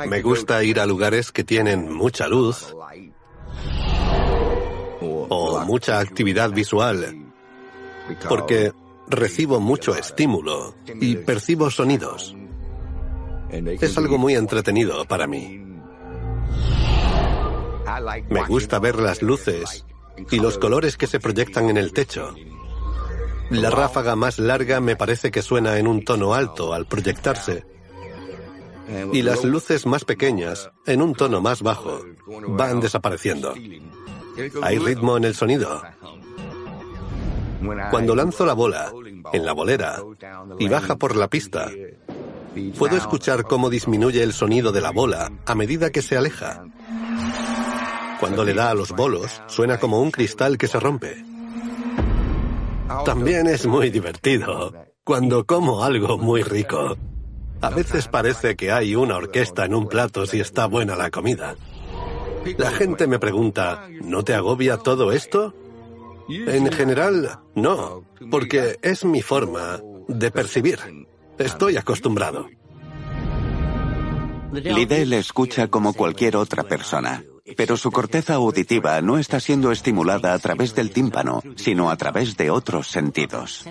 Me 0.09 0.23
gusta 0.23 0.63
ir 0.63 0.79
a 0.79 0.87
lugares 0.87 1.33
que 1.33 1.43
tienen 1.43 1.93
mucha 1.93 2.29
luz 2.29 2.75
o 5.01 5.61
mucha 5.65 5.99
actividad 5.99 6.51
visual, 6.51 7.17
porque 8.29 8.73
recibo 9.11 9.61
mucho 9.61 9.95
estímulo 9.95 10.75
y 11.01 11.17
percibo 11.17 11.71
sonidos. 11.71 12.37
Es 13.51 13.99
algo 13.99 14.17
muy 14.17 14.35
entretenido 14.35 15.05
para 15.05 15.27
mí. 15.27 15.65
Me 18.29 18.45
gusta 18.47 18.79
ver 18.79 18.99
las 19.01 19.23
luces 19.23 19.85
y 20.31 20.39
los 20.39 20.59
colores 20.59 20.97
que 20.97 21.07
se 21.07 21.21
proyectan 21.21 21.69
en 21.69 21.77
el 21.77 21.93
techo. 21.93 22.35
La 23.51 23.71
ráfaga 23.71 24.15
más 24.15 24.39
larga 24.39 24.81
me 24.81 24.95
parece 24.95 25.31
que 25.33 25.43
suena 25.43 25.79
en 25.79 25.89
un 25.89 26.05
tono 26.05 26.35
alto 26.35 26.73
al 26.73 26.87
proyectarse. 26.87 27.67
Y 29.13 29.23
las 29.23 29.45
luces 29.45 29.87
más 29.87 30.05
pequeñas, 30.05 30.71
en 30.87 31.03
un 31.03 31.15
tono 31.15 31.41
más 31.41 31.63
bajo, 31.63 32.01
van 32.49 32.81
desapareciendo. 32.81 33.55
Hay 34.63 34.79
ritmo 34.79 35.17
en 35.17 35.25
el 35.25 35.35
sonido. 35.35 35.83
Cuando 37.91 38.15
lanzo 38.15 38.47
la 38.47 38.55
bola, 38.55 38.93
en 39.33 39.45
la 39.45 39.53
bolera, 39.53 40.03
y 40.59 40.69
baja 40.69 40.97
por 40.97 41.17
la 41.17 41.29
pista. 41.29 41.71
Puedo 42.79 42.97
escuchar 42.97 43.45
cómo 43.45 43.71
disminuye 43.71 44.23
el 44.23 44.33
sonido 44.33 44.73
de 44.73 44.81
la 44.81 44.91
bola 44.91 45.31
a 45.47 45.55
medida 45.55 45.91
que 45.91 46.03
se 46.03 46.17
aleja. 46.17 46.65
Cuando 48.19 48.45
le 48.45 48.55
da 48.55 48.71
a 48.71 48.75
los 48.75 48.91
bolos, 48.91 49.43
suena 49.47 49.79
como 49.79 50.01
un 50.01 50.11
cristal 50.11 50.59
que 50.59 50.67
se 50.67 50.81
rompe. 50.81 51.25
También 53.05 53.47
es 53.47 53.67
muy 53.67 53.91
divertido 53.91 54.73
cuando 55.05 55.45
como 55.47 55.85
algo 55.85 56.19
muy 56.19 56.43
rico. 56.43 56.97
A 57.61 57.71
veces 57.71 58.09
parece 58.09 58.57
que 58.57 58.73
hay 58.73 58.95
una 58.95 59.17
orquesta 59.17 59.65
en 59.65 59.75
un 59.75 59.89
plato 59.89 60.27
si 60.27 60.41
está 60.41 60.67
buena 60.67 60.97
la 60.97 61.11
comida. 61.11 61.57
La 62.57 62.71
gente 62.71 63.07
me 63.07 63.19
pregunta, 63.19 63.89
¿no 64.03 64.25
te 64.25 64.35
agobia 64.35 64.79
todo 64.79 65.13
esto? 65.13 65.55
En 66.31 66.71
general, 66.73 67.41
no, 67.55 68.05
porque 68.31 68.79
es 68.83 69.05
mi 69.05 69.23
forma 69.23 69.81
de 70.09 70.31
percibir. 70.31 70.79
Estoy 71.39 71.77
acostumbrado. 71.77 72.49
Lidl 74.53 75.13
escucha 75.13 75.69
como 75.69 75.95
cualquier 75.95 76.37
otra 76.37 76.65
persona, 76.65 77.23
pero 77.57 77.77
su 77.77 77.91
corteza 77.91 78.35
auditiva 78.35 79.01
no 79.01 79.19
está 79.19 79.39
siendo 79.39 79.71
estimulada 79.71 80.35
a 80.35 80.39
través 80.39 80.75
del 80.75 80.91
tímpano, 80.91 81.43
sino 81.57 81.91
a 81.91 81.97
través 81.97 82.37
de 82.37 82.51
otros 82.51 82.89
sentidos. 82.89 83.65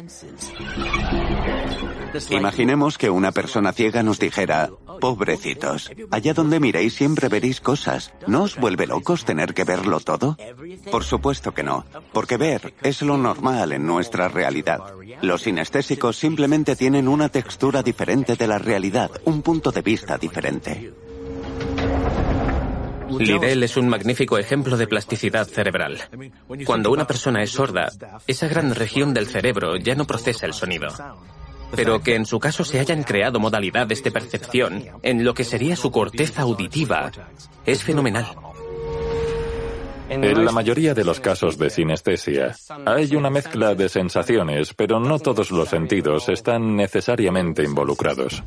Imaginemos 2.29 2.97
que 2.97 3.09
una 3.09 3.31
persona 3.31 3.73
ciega 3.73 4.03
nos 4.03 4.19
dijera, 4.19 4.69
pobrecitos, 4.99 5.91
allá 6.11 6.33
donde 6.33 6.59
miréis 6.59 6.93
siempre 6.93 7.29
veréis 7.29 7.61
cosas. 7.61 8.13
¿No 8.27 8.43
os 8.43 8.55
vuelve 8.57 8.87
locos 8.87 9.25
tener 9.25 9.53
que 9.53 9.63
verlo 9.63 9.99
todo? 9.99 10.37
Por 10.91 11.03
supuesto 11.03 11.53
que 11.53 11.63
no, 11.63 11.85
porque 12.13 12.37
ver 12.37 12.73
es 12.81 13.01
lo 13.01 13.17
normal 13.17 13.71
en 13.71 13.85
nuestra 13.85 14.27
realidad. 14.27 14.79
Los 15.21 15.43
sinestésicos 15.43 16.17
simplemente 16.17 16.75
tienen 16.75 17.07
una 17.07 17.29
textura 17.29 17.83
diferente 17.83 18.35
de 18.35 18.47
la 18.47 18.57
realidad, 18.57 19.11
un 19.25 19.41
punto 19.41 19.71
de 19.71 19.81
vista 19.81 20.17
diferente. 20.17 20.93
Lidl 23.17 23.63
es 23.63 23.75
un 23.75 23.89
magnífico 23.89 24.37
ejemplo 24.37 24.77
de 24.77 24.87
plasticidad 24.87 25.47
cerebral. 25.47 25.99
Cuando 26.65 26.91
una 26.91 27.07
persona 27.07 27.41
es 27.41 27.51
sorda, 27.51 27.91
esa 28.27 28.47
gran 28.47 28.75
región 28.75 29.13
del 29.13 29.27
cerebro 29.27 29.77
ya 29.77 29.95
no 29.95 30.05
procesa 30.05 30.45
el 30.45 30.53
sonido. 30.53 30.89
Pero 31.75 32.01
que 32.01 32.15
en 32.15 32.25
su 32.25 32.39
caso 32.39 32.63
se 32.63 32.79
hayan 32.79 33.03
creado 33.03 33.39
modalidades 33.39 34.03
de 34.03 34.11
percepción 34.11 34.85
en 35.03 35.23
lo 35.23 35.33
que 35.33 35.43
sería 35.43 35.75
su 35.75 35.91
corteza 35.91 36.41
auditiva 36.41 37.11
es 37.65 37.83
fenomenal. 37.83 38.25
En 40.09 40.43
la 40.43 40.51
mayoría 40.51 40.95
de 40.95 41.03
los 41.03 41.19
casos 41.19 41.57
de 41.59 41.69
sinestesia, 41.69 42.55
hay 42.85 43.15
una 43.15 43.29
mezcla 43.29 43.75
de 43.75 43.87
sensaciones, 43.87 44.73
pero 44.73 44.99
no 44.99 45.19
todos 45.19 45.51
los 45.51 45.69
sentidos 45.69 46.29
están 46.29 46.75
necesariamente 46.75 47.63
involucrados. 47.63 48.43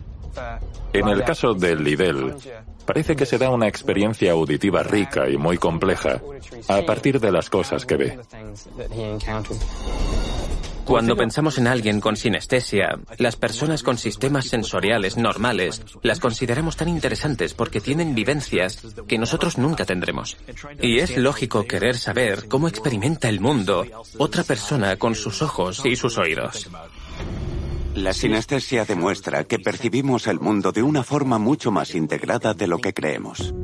En 0.92 1.08
el 1.08 1.22
caso 1.22 1.54
del 1.54 1.84
Lidl, 1.84 2.34
parece 2.84 3.14
que 3.14 3.26
se 3.26 3.38
da 3.38 3.50
una 3.50 3.68
experiencia 3.68 4.32
auditiva 4.32 4.82
rica 4.82 5.28
y 5.28 5.36
muy 5.36 5.56
compleja 5.56 6.20
a 6.68 6.82
partir 6.82 7.20
de 7.20 7.30
las 7.30 7.48
cosas 7.48 7.86
que 7.86 7.96
ve. 7.96 8.18
Cuando 10.84 11.16
pensamos 11.16 11.58
en 11.58 11.66
alguien 11.66 12.00
con 12.00 12.16
sinestesia, 12.16 12.98
las 13.18 13.36
personas 13.36 13.82
con 13.82 13.98
sistemas 13.98 14.46
sensoriales 14.46 15.16
normales 15.16 15.82
las 16.02 16.18
consideramos 16.18 16.76
tan 16.76 16.88
interesantes 16.88 17.54
porque 17.54 17.80
tienen 17.80 18.14
vivencias 18.14 18.82
que 19.06 19.18
nosotros 19.18 19.58
nunca 19.58 19.84
tendremos. 19.84 20.36
Y 20.80 20.98
es 20.98 21.16
lógico 21.16 21.64
querer 21.66 21.96
saber 21.96 22.48
cómo 22.48 22.68
experimenta 22.68 23.28
el 23.28 23.40
mundo 23.40 23.86
otra 24.18 24.42
persona 24.42 24.96
con 24.96 25.14
sus 25.14 25.42
ojos 25.42 25.84
y 25.84 25.96
sus 25.96 26.18
oídos. 26.18 26.68
La 27.94 28.12
sinestesia 28.12 28.84
demuestra 28.84 29.44
que 29.44 29.58
percibimos 29.58 30.26
el 30.26 30.40
mundo 30.40 30.72
de 30.72 30.82
una 30.82 31.04
forma 31.04 31.38
mucho 31.38 31.70
más 31.70 31.94
integrada 31.94 32.54
de 32.54 32.66
lo 32.66 32.78
que 32.78 32.94
creemos. 32.94 33.54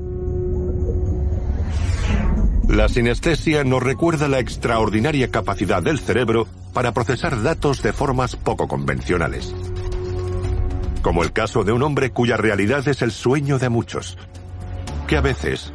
La 2.69 2.87
sinestesia 2.91 3.65
nos 3.65 3.83
recuerda 3.83 4.29
la 4.29 4.39
extraordinaria 4.39 5.31
capacidad 5.31 5.83
del 5.83 5.99
cerebro 5.99 6.47
para 6.79 6.93
procesar 6.93 7.43
datos 7.43 7.83
de 7.83 7.93
formas 7.93 8.37
poco 8.37 8.69
convencionales. 8.69 9.53
Como 11.03 11.25
el 11.25 11.33
caso 11.33 11.65
de 11.65 11.73
un 11.73 11.83
hombre 11.83 12.13
cuya 12.13 12.37
realidad 12.37 12.87
es 12.87 13.03
el 13.03 13.11
sueño 13.11 13.59
de 13.59 13.69
muchos, 13.69 14.17
que 15.09 15.17
a 15.17 15.21
veces 15.21 15.73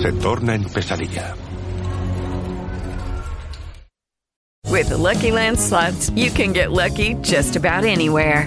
se 0.00 0.12
torna 0.12 0.54
en 0.54 0.62
pesadilla. 0.62 1.34
With 4.68 4.92
Lucky 4.92 5.32
Land 5.32 5.58
slots, 5.58 6.10
you 6.14 6.30
can 6.30 6.52
get 6.52 6.70
lucky 6.70 7.16
just 7.20 7.56
about 7.56 7.84
anywhere. 7.84 8.46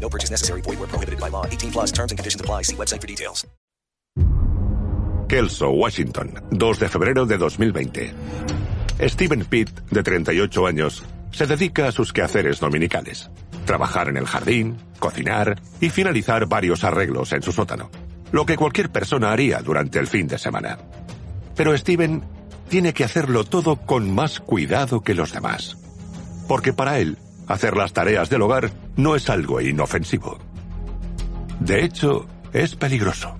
No 0.00 0.08
purchase 0.08 0.30
necessary. 0.30 0.62
Void 0.62 0.78
where 0.78 0.88
prohibited 0.88 1.20
by 1.20 1.30
law. 1.30 1.44
18 1.44 1.72
plus 1.72 1.92
terms 1.92 2.12
and 2.12 2.18
conditions 2.18 2.40
apply. 2.40 2.62
See 2.62 2.76
website 2.76 3.02
for 3.02 3.06
details. 3.06 3.46
Kelso, 5.28 5.70
Washington, 5.70 6.42
2 6.52 6.78
de 6.78 6.88
febrero 6.88 7.26
de 7.26 7.36
2020. 7.36 8.14
Stephen 9.08 9.44
Pitt, 9.44 9.68
de 9.90 10.02
38 10.02 10.66
años, 10.66 11.04
se 11.30 11.46
dedica 11.46 11.86
a 11.86 11.92
sus 11.92 12.14
quehaceres 12.14 12.60
dominicales. 12.60 13.30
Trabajar 13.66 14.08
en 14.08 14.16
el 14.16 14.26
jardín, 14.26 14.78
cocinar 14.98 15.60
y 15.80 15.90
finalizar 15.90 16.46
varios 16.46 16.82
arreglos 16.82 17.32
en 17.34 17.42
su 17.42 17.52
sótano. 17.52 17.90
Lo 18.32 18.46
que 18.46 18.56
cualquier 18.56 18.88
persona 18.90 19.30
haría 19.30 19.60
durante 19.60 19.98
el 19.98 20.06
fin 20.06 20.26
de 20.28 20.38
semana. 20.38 20.78
Pero 21.54 21.76
Steven 21.76 22.24
tiene 22.70 22.94
que 22.94 23.04
hacerlo 23.04 23.44
todo 23.44 23.76
con 23.76 24.10
más 24.10 24.40
cuidado 24.40 25.02
que 25.02 25.14
los 25.14 25.32
demás. 25.32 25.76
Porque 26.48 26.72
para 26.72 26.98
él, 26.98 27.18
hacer 27.48 27.76
las 27.76 27.92
tareas 27.92 28.30
del 28.30 28.42
hogar 28.42 28.70
no 28.96 29.16
es 29.16 29.28
algo 29.30 29.60
inofensivo. 29.60 30.38
De 31.60 31.84
hecho, 31.84 32.26
es 32.52 32.76
peligroso. 32.76 33.36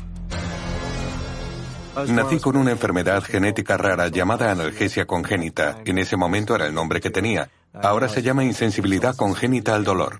Nací 2.09 2.39
con 2.39 2.57
una 2.57 2.71
enfermedad 2.71 3.23
genética 3.23 3.77
rara 3.77 4.09
llamada 4.09 4.53
analgesia 4.53 5.07
congénita. 5.07 5.79
En 5.85 5.99
ese 5.99 6.17
momento 6.17 6.55
era 6.55 6.67
el 6.67 6.75
nombre 6.75 7.01
que 7.01 7.11
tenía. 7.11 7.51
Ahora 7.75 8.09
se 8.09 8.23
llama 8.23 8.45
insensibilidad 8.45 9.17
congénita 9.17 9.75
al 9.75 9.85
dolor. 9.85 10.19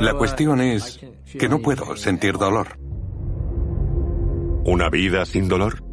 La 0.00 0.14
cuestión 0.14 0.60
es 0.60 1.00
que 1.38 1.48
no 1.48 1.60
puedo 1.60 1.96
sentir 1.96 2.36
dolor. 2.36 2.78
¿Una 4.64 4.88
vida 4.90 5.24
sin 5.24 5.48
dolor? 5.48 5.84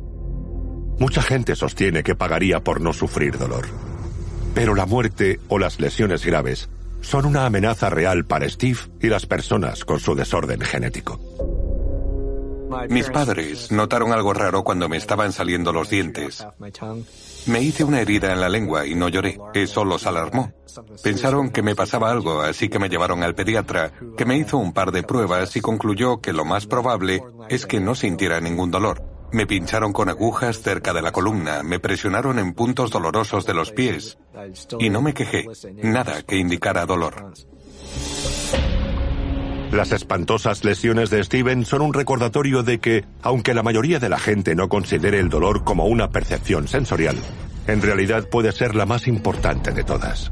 Mucha 1.00 1.22
gente 1.22 1.56
sostiene 1.56 2.02
que 2.02 2.16
pagaría 2.16 2.64
por 2.64 2.82
no 2.82 2.94
sufrir 2.94 3.38
dolor. 3.38 3.68
Pero 4.54 4.76
la 4.76 4.86
muerte 4.86 5.40
o 5.48 5.58
las 5.58 5.80
lesiones 5.80 6.26
graves 6.26 6.70
son 7.02 7.26
una 7.26 7.46
amenaza 7.46 7.90
real 7.90 8.26
para 8.26 8.50
Steve 8.50 8.80
y 9.02 9.08
las 9.08 9.26
personas 9.26 9.84
con 9.84 10.00
su 10.00 10.16
desorden 10.16 10.62
genético. 10.62 11.20
Mis 12.90 13.10
padres 13.10 13.72
notaron 13.72 14.12
algo 14.12 14.34
raro 14.34 14.64
cuando 14.64 14.90
me 14.90 14.98
estaban 14.98 15.32
saliendo 15.32 15.72
los 15.72 15.90
dientes. 15.90 16.46
Me 17.46 17.62
hice 17.62 17.84
una 17.84 18.02
herida 18.02 18.32
en 18.32 18.42
la 18.42 18.50
lengua 18.50 18.88
y 18.88 18.96
no 18.96 19.10
lloré. 19.10 19.40
Eso 19.54 19.86
los 19.86 20.08
alarmó. 20.08 20.52
Pensaron 21.04 21.52
que 21.52 21.62
me 21.62 21.76
pasaba 21.76 22.10
algo, 22.10 22.42
así 22.42 22.70
que 22.70 22.80
me 22.80 22.90
llevaron 22.90 23.22
al 23.22 23.36
pediatra, 23.36 23.92
que 24.18 24.26
me 24.26 24.38
hizo 24.38 24.58
un 24.58 24.74
par 24.74 24.92
de 24.92 25.04
pruebas 25.04 25.56
y 25.56 25.62
concluyó 25.62 26.20
que 26.20 26.34
lo 26.34 26.46
más 26.46 26.66
probable 26.66 27.24
es 27.50 27.66
que 27.66 27.80
no 27.80 27.96
sintiera 27.96 28.40
ningún 28.40 28.72
dolor. 28.72 29.13
Me 29.34 29.48
pincharon 29.48 29.94
con 29.94 30.10
agujas 30.10 30.62
cerca 30.62 30.94
de 30.94 31.02
la 31.02 31.12
columna, 31.12 31.64
me 31.64 31.80
presionaron 31.80 32.38
en 32.38 32.54
puntos 32.54 32.92
dolorosos 32.92 33.48
de 33.48 33.56
los 33.56 33.72
pies 33.72 34.20
y 34.80 34.92
no 34.92 35.02
me 35.02 35.16
quejé. 35.16 35.48
Nada 35.82 36.22
que 36.22 36.38
indicara 36.38 36.86
dolor. 36.86 37.34
Las 39.72 39.92
espantosas 39.92 40.64
lesiones 40.64 41.10
de 41.10 41.24
Steven 41.24 41.66
son 41.66 41.82
un 41.82 41.96
recordatorio 41.96 42.62
de 42.62 42.80
que, 42.80 43.06
aunque 43.24 43.56
la 43.56 43.64
mayoría 43.64 43.98
de 43.98 44.10
la 44.10 44.20
gente 44.20 44.54
no 44.54 44.70
considere 44.70 45.20
el 45.20 45.30
dolor 45.30 45.64
como 45.64 45.88
una 45.88 46.12
percepción 46.12 46.68
sensorial, 46.68 47.18
en 47.66 47.82
realidad 47.82 48.30
puede 48.30 48.52
ser 48.52 48.76
la 48.76 48.86
más 48.86 49.08
importante 49.08 49.72
de 49.72 49.84
todas. 49.84 50.32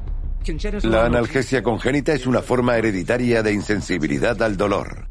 La 0.84 1.06
analgesia 1.06 1.64
congénita 1.64 2.14
es 2.14 2.28
una 2.28 2.44
forma 2.44 2.78
hereditaria 2.78 3.42
de 3.42 3.52
insensibilidad 3.52 4.40
al 4.44 4.58
dolor. 4.58 5.11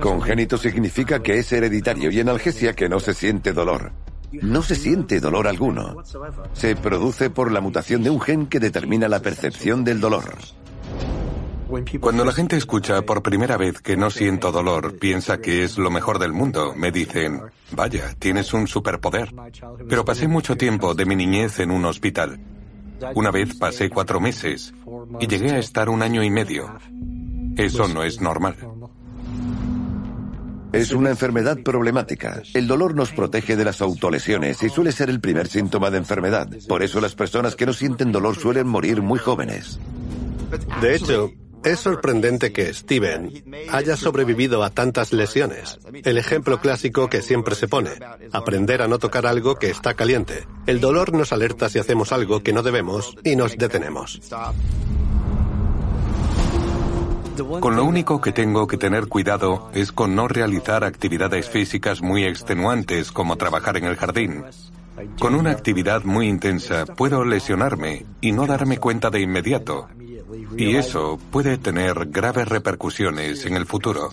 Congénito 0.00 0.56
significa 0.56 1.22
que 1.22 1.38
es 1.38 1.52
hereditario 1.52 2.10
y 2.10 2.20
analgesia 2.20 2.74
que 2.74 2.88
no 2.88 3.00
se 3.00 3.14
siente 3.14 3.52
dolor. 3.52 3.92
No 4.32 4.62
se 4.62 4.74
siente 4.74 5.20
dolor 5.20 5.48
alguno. 5.48 6.02
Se 6.52 6.76
produce 6.76 7.30
por 7.30 7.50
la 7.50 7.60
mutación 7.60 8.02
de 8.02 8.10
un 8.10 8.20
gen 8.20 8.46
que 8.46 8.60
determina 8.60 9.08
la 9.08 9.20
percepción 9.20 9.84
del 9.84 10.00
dolor. 10.00 10.34
Cuando 12.00 12.24
la 12.24 12.32
gente 12.32 12.56
escucha 12.56 13.02
por 13.02 13.22
primera 13.22 13.58
vez 13.58 13.80
que 13.80 13.96
no 13.96 14.10
siento 14.10 14.50
dolor, 14.50 14.98
piensa 14.98 15.38
que 15.38 15.64
es 15.64 15.76
lo 15.76 15.90
mejor 15.90 16.18
del 16.18 16.32
mundo. 16.32 16.72
Me 16.74 16.90
dicen, 16.90 17.42
vaya, 17.72 18.14
tienes 18.18 18.54
un 18.54 18.66
superpoder. 18.66 19.34
Pero 19.88 20.04
pasé 20.04 20.28
mucho 20.28 20.56
tiempo 20.56 20.94
de 20.94 21.04
mi 21.04 21.14
niñez 21.14 21.60
en 21.60 21.70
un 21.70 21.84
hospital. 21.84 22.40
Una 23.14 23.30
vez 23.30 23.54
pasé 23.54 23.90
cuatro 23.90 24.18
meses 24.18 24.72
y 25.20 25.26
llegué 25.26 25.52
a 25.52 25.58
estar 25.58 25.88
un 25.88 26.02
año 26.02 26.22
y 26.22 26.30
medio. 26.30 26.74
Eso 27.56 27.86
no 27.88 28.02
es 28.02 28.20
normal. 28.20 28.56
Es 30.72 30.92
una 30.92 31.10
enfermedad 31.10 31.58
problemática. 31.64 32.42
El 32.54 32.66
dolor 32.66 32.94
nos 32.94 33.12
protege 33.12 33.56
de 33.56 33.64
las 33.64 33.80
autolesiones 33.80 34.62
y 34.62 34.68
suele 34.68 34.92
ser 34.92 35.08
el 35.08 35.20
primer 35.20 35.48
síntoma 35.48 35.90
de 35.90 35.98
enfermedad. 35.98 36.48
Por 36.68 36.82
eso 36.82 37.00
las 37.00 37.14
personas 37.14 37.56
que 37.56 37.66
no 37.66 37.72
sienten 37.72 38.12
dolor 38.12 38.36
suelen 38.36 38.66
morir 38.66 39.00
muy 39.00 39.18
jóvenes. 39.18 39.80
De 40.80 40.94
hecho, 40.94 41.30
es 41.64 41.80
sorprendente 41.80 42.52
que 42.52 42.72
Steven 42.72 43.32
haya 43.70 43.96
sobrevivido 43.96 44.62
a 44.62 44.70
tantas 44.70 45.12
lesiones. 45.12 45.78
El 46.04 46.18
ejemplo 46.18 46.60
clásico 46.60 47.08
que 47.08 47.22
siempre 47.22 47.54
se 47.54 47.66
pone, 47.66 47.90
aprender 48.32 48.82
a 48.82 48.88
no 48.88 48.98
tocar 48.98 49.26
algo 49.26 49.56
que 49.56 49.70
está 49.70 49.94
caliente. 49.94 50.46
El 50.66 50.80
dolor 50.80 51.12
nos 51.12 51.32
alerta 51.32 51.68
si 51.68 51.78
hacemos 51.78 52.12
algo 52.12 52.42
que 52.42 52.52
no 52.52 52.62
debemos 52.62 53.16
y 53.24 53.36
nos 53.36 53.56
detenemos. 53.56 54.20
Con 57.60 57.76
lo 57.76 57.84
único 57.84 58.20
que 58.20 58.32
tengo 58.32 58.66
que 58.66 58.76
tener 58.76 59.06
cuidado 59.06 59.70
es 59.72 59.92
con 59.92 60.14
no 60.14 60.28
realizar 60.28 60.84
actividades 60.84 61.48
físicas 61.48 62.02
muy 62.02 62.24
extenuantes 62.24 63.12
como 63.12 63.36
trabajar 63.36 63.76
en 63.76 63.84
el 63.84 63.96
jardín. 63.96 64.44
Con 65.20 65.34
una 65.34 65.50
actividad 65.50 66.04
muy 66.04 66.28
intensa 66.28 66.84
puedo 66.86 67.24
lesionarme 67.24 68.04
y 68.20 68.32
no 68.32 68.46
darme 68.46 68.78
cuenta 68.78 69.10
de 69.10 69.20
inmediato. 69.20 69.88
Y 70.56 70.76
eso 70.76 71.18
puede 71.30 71.58
tener 71.58 72.06
graves 72.06 72.48
repercusiones 72.48 73.46
en 73.46 73.54
el 73.54 73.66
futuro. 73.66 74.10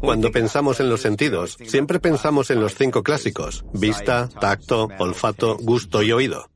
Cuando 0.00 0.30
pensamos 0.30 0.80
en 0.80 0.88
los 0.88 1.02
sentidos, 1.02 1.58
siempre 1.66 2.00
pensamos 2.00 2.50
en 2.50 2.60
los 2.60 2.74
cinco 2.74 3.02
clásicos, 3.02 3.64
vista, 3.74 4.28
tacto, 4.40 4.88
olfato, 4.98 5.58
gusto 5.58 6.02
y 6.02 6.12
oído. 6.12 6.48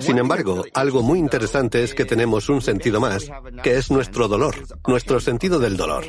Sin 0.00 0.18
embargo, 0.18 0.64
algo 0.74 1.02
muy 1.02 1.18
interesante 1.18 1.82
es 1.82 1.94
que 1.94 2.04
tenemos 2.04 2.48
un 2.48 2.60
sentido 2.60 3.00
más, 3.00 3.30
que 3.62 3.76
es 3.76 3.90
nuestro 3.90 4.28
dolor, 4.28 4.54
nuestro 4.86 5.20
sentido 5.20 5.58
del 5.58 5.76
dolor. 5.76 6.04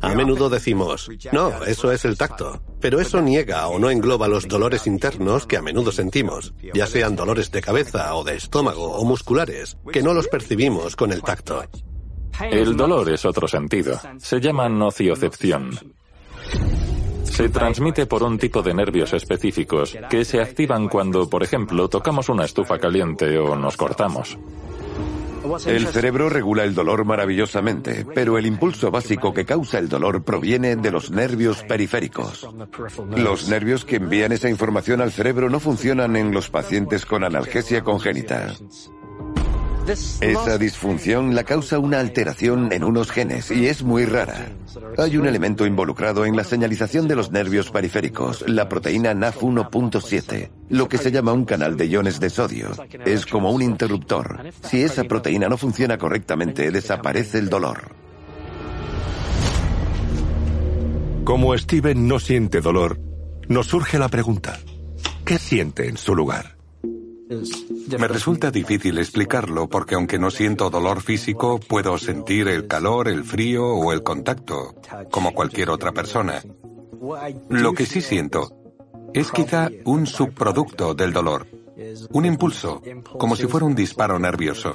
A 0.00 0.14
menudo 0.14 0.50
decimos, 0.50 1.08
no, 1.32 1.64
eso 1.64 1.90
es 1.90 2.04
el 2.04 2.18
tacto, 2.18 2.62
pero 2.80 3.00
eso 3.00 3.22
niega 3.22 3.66
o 3.68 3.78
no 3.78 3.90
engloba 3.90 4.28
los 4.28 4.46
dolores 4.46 4.86
internos 4.86 5.46
que 5.46 5.56
a 5.56 5.62
menudo 5.62 5.92
sentimos, 5.92 6.52
ya 6.74 6.86
sean 6.86 7.16
dolores 7.16 7.50
de 7.50 7.62
cabeza 7.62 8.14
o 8.14 8.24
de 8.24 8.36
estómago 8.36 8.92
o 8.92 9.04
musculares, 9.04 9.78
que 9.92 10.02
no 10.02 10.12
los 10.12 10.28
percibimos 10.28 10.94
con 10.96 11.12
el 11.12 11.22
tacto. 11.22 11.64
El 12.40 12.76
dolor 12.76 13.10
es 13.10 13.24
otro 13.24 13.46
sentido. 13.46 13.98
Se 14.18 14.40
llama 14.40 14.68
nociocepción. 14.68 15.70
Se 17.34 17.48
transmite 17.48 18.06
por 18.06 18.22
un 18.22 18.38
tipo 18.38 18.62
de 18.62 18.72
nervios 18.72 19.12
específicos 19.12 19.98
que 20.08 20.24
se 20.24 20.40
activan 20.40 20.88
cuando, 20.88 21.28
por 21.28 21.42
ejemplo, 21.42 21.88
tocamos 21.88 22.28
una 22.28 22.44
estufa 22.44 22.78
caliente 22.78 23.36
o 23.38 23.56
nos 23.56 23.76
cortamos. 23.76 24.38
El 25.66 25.88
cerebro 25.88 26.28
regula 26.30 26.62
el 26.62 26.76
dolor 26.76 27.04
maravillosamente, 27.04 28.06
pero 28.14 28.38
el 28.38 28.46
impulso 28.46 28.92
básico 28.92 29.34
que 29.34 29.44
causa 29.44 29.80
el 29.80 29.88
dolor 29.88 30.22
proviene 30.22 30.76
de 30.76 30.92
los 30.92 31.10
nervios 31.10 31.64
periféricos. 31.64 32.48
Los 33.16 33.48
nervios 33.48 33.84
que 33.84 33.96
envían 33.96 34.30
esa 34.30 34.48
información 34.48 35.00
al 35.00 35.10
cerebro 35.10 35.50
no 35.50 35.58
funcionan 35.58 36.14
en 36.14 36.30
los 36.30 36.50
pacientes 36.50 37.04
con 37.04 37.24
analgesia 37.24 37.82
congénita. 37.82 38.54
Esa 39.86 40.56
disfunción 40.56 41.34
la 41.34 41.44
causa 41.44 41.78
una 41.78 42.00
alteración 42.00 42.72
en 42.72 42.84
unos 42.84 43.10
genes 43.10 43.50
y 43.50 43.66
es 43.66 43.82
muy 43.82 44.06
rara. 44.06 44.48
Hay 44.96 45.18
un 45.18 45.26
elemento 45.26 45.66
involucrado 45.66 46.24
en 46.24 46.36
la 46.36 46.44
señalización 46.44 47.06
de 47.06 47.16
los 47.16 47.30
nervios 47.30 47.70
periféricos, 47.70 48.44
la 48.48 48.68
proteína 48.68 49.12
NAF1.7, 49.12 50.50
lo 50.70 50.88
que 50.88 50.96
se 50.96 51.12
llama 51.12 51.32
un 51.32 51.44
canal 51.44 51.76
de 51.76 51.86
iones 51.86 52.18
de 52.18 52.30
sodio. 52.30 52.70
Es 53.04 53.26
como 53.26 53.50
un 53.50 53.60
interruptor. 53.60 54.44
Si 54.62 54.82
esa 54.82 55.04
proteína 55.04 55.48
no 55.48 55.58
funciona 55.58 55.98
correctamente, 55.98 56.70
desaparece 56.70 57.38
el 57.38 57.50
dolor. 57.50 57.94
Como 61.24 61.56
Steven 61.56 62.08
no 62.08 62.18
siente 62.20 62.60
dolor, 62.60 62.98
nos 63.48 63.66
surge 63.66 63.98
la 63.98 64.08
pregunta, 64.08 64.58
¿qué 65.24 65.38
siente 65.38 65.88
en 65.88 65.96
su 65.96 66.14
lugar? 66.14 66.53
Me 67.28 68.08
resulta 68.08 68.50
difícil 68.50 68.98
explicarlo 68.98 69.68
porque 69.68 69.94
aunque 69.94 70.18
no 70.18 70.30
siento 70.30 70.68
dolor 70.68 71.00
físico, 71.00 71.58
puedo 71.58 71.96
sentir 71.96 72.48
el 72.48 72.66
calor, 72.66 73.08
el 73.08 73.24
frío 73.24 73.66
o 73.66 73.92
el 73.92 74.02
contacto, 74.02 74.74
como 75.10 75.32
cualquier 75.32 75.70
otra 75.70 75.92
persona. 75.92 76.42
Lo 77.48 77.72
que 77.72 77.86
sí 77.86 78.00
siento 78.00 78.52
es 79.14 79.30
quizá 79.30 79.70
un 79.84 80.06
subproducto 80.06 80.94
del 80.94 81.12
dolor, 81.12 81.46
un 82.10 82.26
impulso, 82.26 82.82
como 83.18 83.36
si 83.36 83.46
fuera 83.46 83.66
un 83.66 83.74
disparo 83.74 84.18
nervioso. 84.18 84.74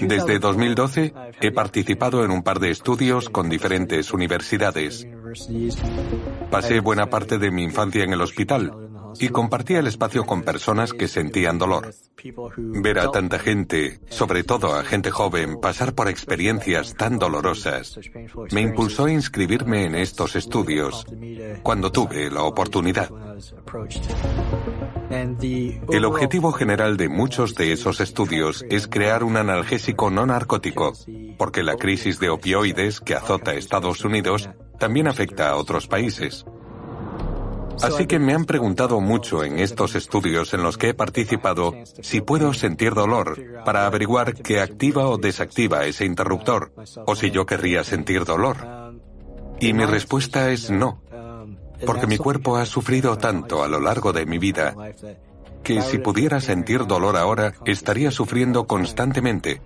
Desde 0.00 0.38
2012 0.38 1.12
he 1.40 1.52
participado 1.52 2.24
en 2.24 2.30
un 2.30 2.42
par 2.42 2.58
de 2.58 2.70
estudios 2.70 3.28
con 3.28 3.48
diferentes 3.48 4.12
universidades. 4.12 5.06
Pasé 6.50 6.80
buena 6.80 7.08
parte 7.08 7.38
de 7.38 7.50
mi 7.50 7.62
infancia 7.62 8.02
en 8.02 8.12
el 8.12 8.20
hospital 8.20 8.89
y 9.18 9.28
compartía 9.28 9.80
el 9.80 9.86
espacio 9.86 10.24
con 10.24 10.42
personas 10.42 10.92
que 10.92 11.08
sentían 11.08 11.58
dolor. 11.58 11.94
Ver 12.56 12.98
a 12.98 13.10
tanta 13.10 13.38
gente, 13.38 14.00
sobre 14.08 14.44
todo 14.44 14.74
a 14.74 14.84
gente 14.84 15.10
joven, 15.10 15.60
pasar 15.60 15.94
por 15.94 16.08
experiencias 16.08 16.94
tan 16.94 17.18
dolorosas, 17.18 17.98
me 18.52 18.60
impulsó 18.60 19.06
a 19.06 19.12
inscribirme 19.12 19.86
en 19.86 19.94
estos 19.94 20.36
estudios 20.36 21.04
cuando 21.62 21.90
tuve 21.90 22.30
la 22.30 22.42
oportunidad. 22.42 23.10
El 25.10 26.04
objetivo 26.04 26.52
general 26.52 26.96
de 26.96 27.08
muchos 27.08 27.54
de 27.54 27.72
esos 27.72 28.00
estudios 28.00 28.64
es 28.70 28.86
crear 28.86 29.24
un 29.24 29.36
analgésico 29.36 30.10
no 30.10 30.26
narcótico, 30.26 30.92
porque 31.36 31.62
la 31.62 31.76
crisis 31.76 32.20
de 32.20 32.30
opioides 32.30 33.00
que 33.00 33.14
azota 33.14 33.54
Estados 33.54 34.04
Unidos 34.04 34.50
también 34.78 35.08
afecta 35.08 35.50
a 35.50 35.56
otros 35.56 35.86
países. 35.86 36.44
Así 37.82 38.06
que 38.06 38.18
me 38.18 38.34
han 38.34 38.44
preguntado 38.44 39.00
mucho 39.00 39.44
en 39.44 39.58
estos 39.58 39.94
estudios 39.94 40.52
en 40.54 40.62
los 40.62 40.76
que 40.76 40.90
he 40.90 40.94
participado 40.94 41.74
si 42.02 42.20
puedo 42.20 42.52
sentir 42.52 42.94
dolor 42.94 43.40
para 43.64 43.86
averiguar 43.86 44.34
qué 44.34 44.60
activa 44.60 45.08
o 45.08 45.18
desactiva 45.18 45.86
ese 45.86 46.04
interruptor, 46.04 46.72
o 47.06 47.16
si 47.16 47.30
yo 47.30 47.46
querría 47.46 47.84
sentir 47.84 48.24
dolor. 48.24 48.56
Y 49.60 49.72
mi 49.72 49.84
respuesta 49.84 50.50
es 50.50 50.70
no, 50.70 51.02
porque 51.86 52.06
mi 52.06 52.18
cuerpo 52.18 52.56
ha 52.56 52.66
sufrido 52.66 53.16
tanto 53.16 53.62
a 53.62 53.68
lo 53.68 53.80
largo 53.80 54.12
de 54.12 54.26
mi 54.26 54.38
vida 54.38 54.74
que 55.62 55.82
si 55.82 55.98
pudiera 55.98 56.40
sentir 56.40 56.86
dolor 56.86 57.16
ahora 57.16 57.52
estaría 57.66 58.10
sufriendo 58.10 58.66
constantemente 58.66 59.60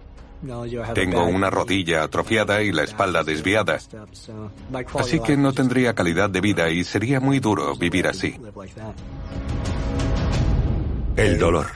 tengo 0.95 1.25
una 1.25 1.51
rodilla 1.51 2.03
atrofiada 2.03 2.63
y 2.63 2.73
la 2.73 2.83
espalda 2.83 3.25
desviada. 3.25 3.79
Así 4.99 5.21
que 5.21 5.37
no 5.37 5.53
tendría 5.53 5.95
calidad 5.95 6.31
de 6.31 6.41
vida 6.41 6.71
y 6.71 6.85
sería 6.85 7.21
muy 7.21 7.41
duro 7.41 7.75
vivir 7.77 8.07
así. 8.07 8.37
El 11.17 11.39
dolor. 11.39 11.67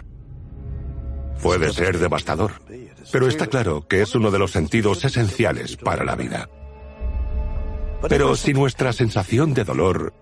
Puede 1.43 1.73
ser 1.73 1.99
devastador, 1.99 2.53
pero 3.13 3.29
está 3.29 3.47
claro 3.47 3.87
que 3.87 4.03
es 4.03 4.15
uno 4.15 4.31
de 4.31 4.41
los 4.41 4.51
sentidos 4.51 5.05
esenciales 5.05 5.77
para 5.77 6.05
la 6.05 6.17
vida. 6.17 6.49
Pero 8.09 8.35
si 8.37 8.53
nuestra 8.53 8.93
sensación 8.93 9.55
de 9.55 9.65
dolor 9.65 10.13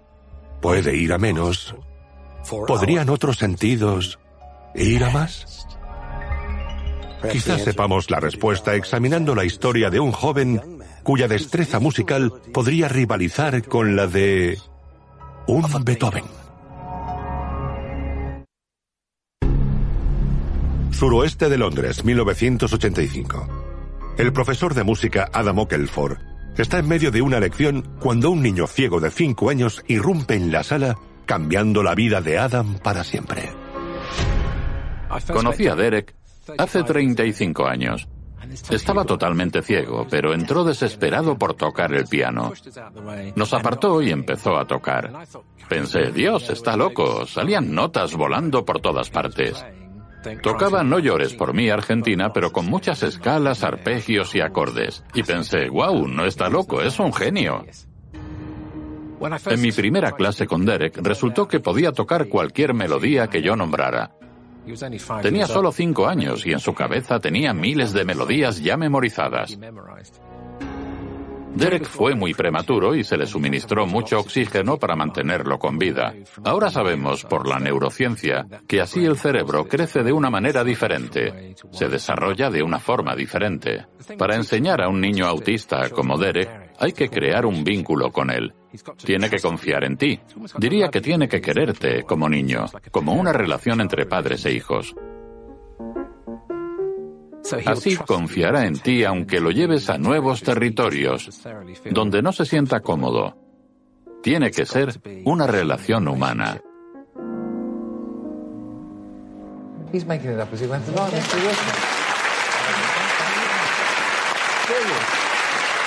puede 0.61 0.97
ir 0.97 1.13
a 1.13 1.19
menos, 1.19 1.75
¿podrían 2.67 3.09
otros 3.09 3.39
sentidos 3.39 4.19
ir 4.75 5.05
a 5.05 5.11
más? 5.11 5.67
Quizás 7.31 7.63
sepamos 7.63 8.11
la 8.11 8.21
respuesta 8.21 8.75
examinando 8.75 9.35
la 9.35 9.45
historia 9.45 9.91
de 9.91 10.01
un 10.01 10.13
joven 10.13 10.61
cuya 11.03 11.29
destreza 11.29 11.81
musical 11.81 12.33
podría 12.53 12.89
rivalizar 12.89 13.63
con 13.65 13.97
la 13.97 14.07
de 14.07 14.59
un 15.47 15.65
Beethoven. 15.85 16.25
Suroeste 20.91 21.49
de 21.49 21.59
Londres, 21.59 22.05
1985. 22.05 23.49
El 24.19 24.33
profesor 24.33 24.75
de 24.75 24.83
música 24.83 25.29
Adam 25.33 25.59
Okelford 25.59 26.17
está 26.57 26.79
en 26.79 26.89
medio 26.89 27.11
de 27.11 27.21
una 27.21 27.39
lección 27.39 27.87
cuando 28.01 28.31
un 28.31 28.43
niño 28.43 28.67
ciego 28.67 28.99
de 28.99 29.11
5 29.11 29.51
años 29.51 29.85
irrumpe 29.89 30.35
en 30.35 30.51
la 30.51 30.63
sala, 30.63 30.97
cambiando 31.27 31.83
la 31.83 31.95
vida 31.95 32.23
de 32.23 32.39
Adam 32.39 32.79
para 32.79 33.05
siempre. 33.05 33.53
Conocí 35.33 35.69
a 35.69 35.77
Derek 35.77 36.15
hace 36.59 36.83
35 36.83 37.67
años. 37.67 38.09
Estaba 38.71 39.05
totalmente 39.05 39.63
ciego, 39.63 40.07
pero 40.09 40.33
entró 40.33 40.65
desesperado 40.65 41.37
por 41.37 41.55
tocar 41.55 41.93
el 41.95 42.07
piano. 42.07 42.53
Nos 43.35 43.53
apartó 43.53 44.01
y 44.03 44.11
empezó 44.11 44.57
a 44.57 44.67
tocar. 44.67 45.13
Pensé, 45.69 46.13
Dios, 46.13 46.49
está 46.51 46.77
loco. 46.77 47.27
Salían 47.27 47.75
notas 47.75 48.15
volando 48.15 48.65
por 48.65 48.81
todas 48.81 49.11
partes. 49.11 49.65
Tocaba 50.43 50.83
No 50.83 50.99
llores 50.99 51.35
por 51.35 51.55
mí, 51.55 51.69
Argentina, 51.71 52.33
pero 52.33 52.53
con 52.53 52.67
muchas 52.67 53.03
escalas, 53.03 53.63
arpegios 53.63 54.35
y 54.35 54.41
acordes. 54.41 55.05
Y 55.15 55.23
pensé, 55.23 55.69
wow, 55.69 56.07
no 56.09 56.25
está 56.25 56.49
loco, 56.49 56.83
es 56.83 56.99
un 56.99 57.13
genio. 57.13 57.65
En 59.47 59.61
mi 59.63 59.73
primera 59.73 60.13
clase 60.13 60.47
con 60.47 60.65
Derek 60.65 60.99
resultó 60.99 61.49
que 61.49 61.61
podía 61.61 61.93
tocar 61.93 62.29
cualquier 62.29 62.75
melodía 62.75 63.29
que 63.29 63.41
yo 63.41 63.57
nombrara. 63.57 64.13
Tenía 65.23 65.47
solo 65.47 65.73
cinco 65.73 66.07
años 66.07 66.45
y 66.47 66.53
en 66.53 66.61
su 66.61 66.75
cabeza 66.75 67.21
tenía 67.21 67.53
miles 67.53 67.93
de 67.93 68.05
melodías 68.05 68.63
ya 68.63 68.77
memorizadas. 68.77 69.57
Derek 71.57 71.87
fue 71.87 72.15
muy 72.15 72.35
prematuro 72.35 72.95
y 72.95 73.03
se 73.03 73.17
le 73.17 73.27
suministró 73.27 73.87
mucho 73.87 74.19
oxígeno 74.19 74.77
para 74.77 74.95
mantenerlo 74.95 75.59
con 75.59 75.79
vida. 75.79 76.15
Ahora 76.45 76.69
sabemos 76.69 77.25
por 77.25 77.49
la 77.49 77.59
neurociencia 77.59 78.47
que 78.69 78.83
así 78.83 79.07
el 79.07 79.17
cerebro 79.17 79.67
crece 79.67 80.03
de 80.03 80.13
una 80.13 80.29
manera 80.29 80.63
diferente, 80.65 81.55
se 81.73 81.89
desarrolla 81.89 82.51
de 82.51 82.63
una 82.63 82.79
forma 82.79 83.17
diferente. 83.17 83.87
Para 84.19 84.37
enseñar 84.37 84.83
a 84.83 84.89
un 84.89 85.01
niño 85.01 85.27
autista 85.27 85.89
como 85.89 86.19
Derek, 86.19 86.75
hay 86.79 86.93
que 86.93 87.09
crear 87.09 87.47
un 87.47 87.65
vínculo 87.65 88.13
con 88.13 88.31
él. 88.31 88.53
Tiene 89.03 89.31
que 89.31 89.39
confiar 89.39 89.85
en 89.85 89.97
ti. 89.97 90.21
Diría 90.59 90.89
que 90.89 91.01
tiene 91.01 91.27
que 91.27 91.41
quererte 91.41 92.03
como 92.03 92.29
niño, 92.29 92.67
como 92.91 93.15
una 93.15 93.33
relación 93.33 93.81
entre 93.81 94.05
padres 94.05 94.45
e 94.45 94.53
hijos. 94.53 94.95
Así 97.67 97.97
confiará 97.97 98.67
en 98.67 98.79
ti 98.79 99.05
aunque 99.05 99.41
lo 99.41 99.51
lleves 99.51 99.89
a 99.91 99.99
nuevos 99.99 100.43
territorios, 100.43 101.43
donde 101.91 102.23
no 102.23 102.33
se 102.33 102.45
sienta 102.45 102.81
cómodo. 102.81 103.37
Tiene 104.23 104.51
que 104.51 104.67
ser 104.67 105.01
una 105.25 105.47
relación 105.47 106.09
humana. 106.09 106.61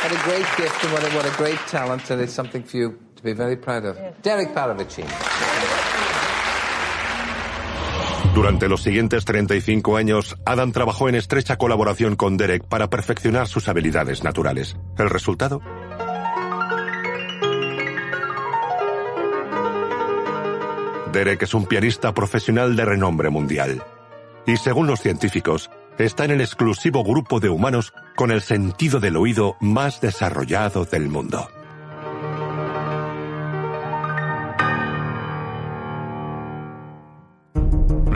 What 0.02 0.14
a 0.14 0.24
great 0.24 0.46
gift 0.56 0.82
and 0.86 0.94
what 0.94 1.04
a, 1.04 1.10
what 1.14 1.26
a 1.26 1.38
great 1.38 1.60
talent, 1.68 2.10
and 2.10 2.22
it's 2.22 2.32
something 2.32 2.64
for 2.64 2.78
you 2.78 2.98
to 3.18 3.22
be 3.22 3.34
very 3.34 3.58
proud 3.58 3.84
of. 3.84 3.98
Derek 4.22 4.54
Paravicini. 4.56 5.99
Durante 8.34 8.70
los 8.70 8.84
siguientes 8.84 9.26
35 9.26 9.98
años, 9.98 10.38
Adam 10.46 10.72
trabajó 10.72 11.10
en 11.10 11.16
estrecha 11.16 11.58
colaboración 11.58 12.16
con 12.16 12.38
Derek 12.38 12.64
para 12.64 12.90
perfeccionar 12.90 13.48
sus 13.48 13.68
habilidades 13.68 14.24
naturales. 14.24 14.78
¿El 14.98 15.10
resultado? 15.10 15.62
Derek 21.12 21.42
es 21.42 21.54
un 21.54 21.66
pianista 21.66 22.14
profesional 22.14 22.76
de 22.76 22.86
renombre 22.86 23.30
mundial. 23.30 23.84
Y 24.46 24.58
según 24.58 24.88
los 24.88 25.02
científicos, 25.02 25.70
está 25.98 26.26
en 26.26 26.32
el 26.32 26.42
exclusivo 26.42 27.04
grupo 27.04 27.40
de 27.40 27.50
humanos 27.50 27.94
con 28.16 28.32
el 28.32 28.42
sentido 28.42 29.00
del 29.00 29.18
oído 29.18 29.58
más 29.60 30.02
desarrollado 30.02 30.86
del 30.86 31.10
mundo. 31.10 31.50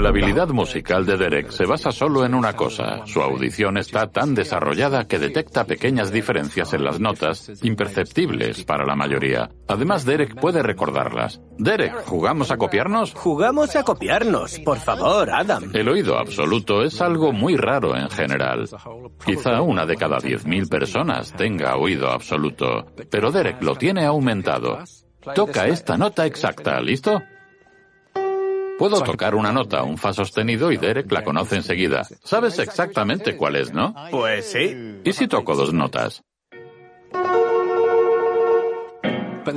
La 0.03 0.09
habilidad 0.09 0.49
musical 0.49 1.05
de 1.05 1.15
Derek 1.15 1.49
se 1.51 1.65
basa 1.65 1.93
solo 1.93 2.25
en 2.25 2.35
una 2.35 2.57
cosa. 2.57 3.05
Su 3.05 3.21
audición 3.21 3.77
está 3.77 4.07
tan 4.07 4.35
desarrollada 4.35 5.07
que 5.07 5.17
detecta 5.17 5.63
pequeñas 5.63 6.11
diferencias 6.11 6.73
en 6.73 6.83
las 6.83 6.99
notas, 6.99 7.49
imperceptibles 7.63 8.65
para 8.65 8.85
la 8.85 8.97
mayoría. 8.97 9.49
Además, 9.65 10.03
Derek 10.03 10.37
puede 10.41 10.61
recordarlas. 10.61 11.39
Derek, 11.57 12.03
¿jugamos 12.03 12.51
a 12.51 12.57
copiarnos? 12.57 13.13
Jugamos 13.13 13.77
a 13.77 13.83
copiarnos. 13.83 14.59
Por 14.59 14.77
favor, 14.79 15.29
Adam. 15.29 15.71
El 15.73 15.87
oído 15.87 16.19
absoluto 16.19 16.83
es 16.83 16.99
algo 16.99 17.31
muy 17.31 17.55
raro 17.55 17.95
en 17.95 18.09
general. 18.09 18.67
Quizá 19.25 19.61
una 19.61 19.85
de 19.85 19.95
cada 19.95 20.17
10.000 20.17 20.67
personas 20.67 21.31
tenga 21.31 21.77
oído 21.77 22.11
absoluto, 22.11 22.87
pero 23.09 23.31
Derek 23.31 23.63
lo 23.63 23.77
tiene 23.77 24.03
aumentado. 24.03 24.79
Toca 25.33 25.67
esta 25.67 25.97
nota 25.97 26.25
exacta, 26.25 26.81
¿listo? 26.81 27.23
Puedo 28.77 29.01
tocar 29.01 29.35
una 29.35 29.51
nota, 29.51 29.83
un 29.83 29.97
fa 29.97 30.13
sostenido, 30.13 30.71
y 30.71 30.77
Derek 30.77 31.11
la 31.11 31.23
conoce 31.23 31.55
enseguida. 31.55 32.03
Sabes 32.23 32.59
exactamente 32.59 33.37
cuál 33.37 33.55
es, 33.55 33.73
¿no? 33.73 33.93
Pues 34.11 34.51
sí. 34.51 34.99
¿Y 35.03 35.13
si 35.13 35.27
toco 35.27 35.55
dos 35.55 35.73
notas? 35.73 36.23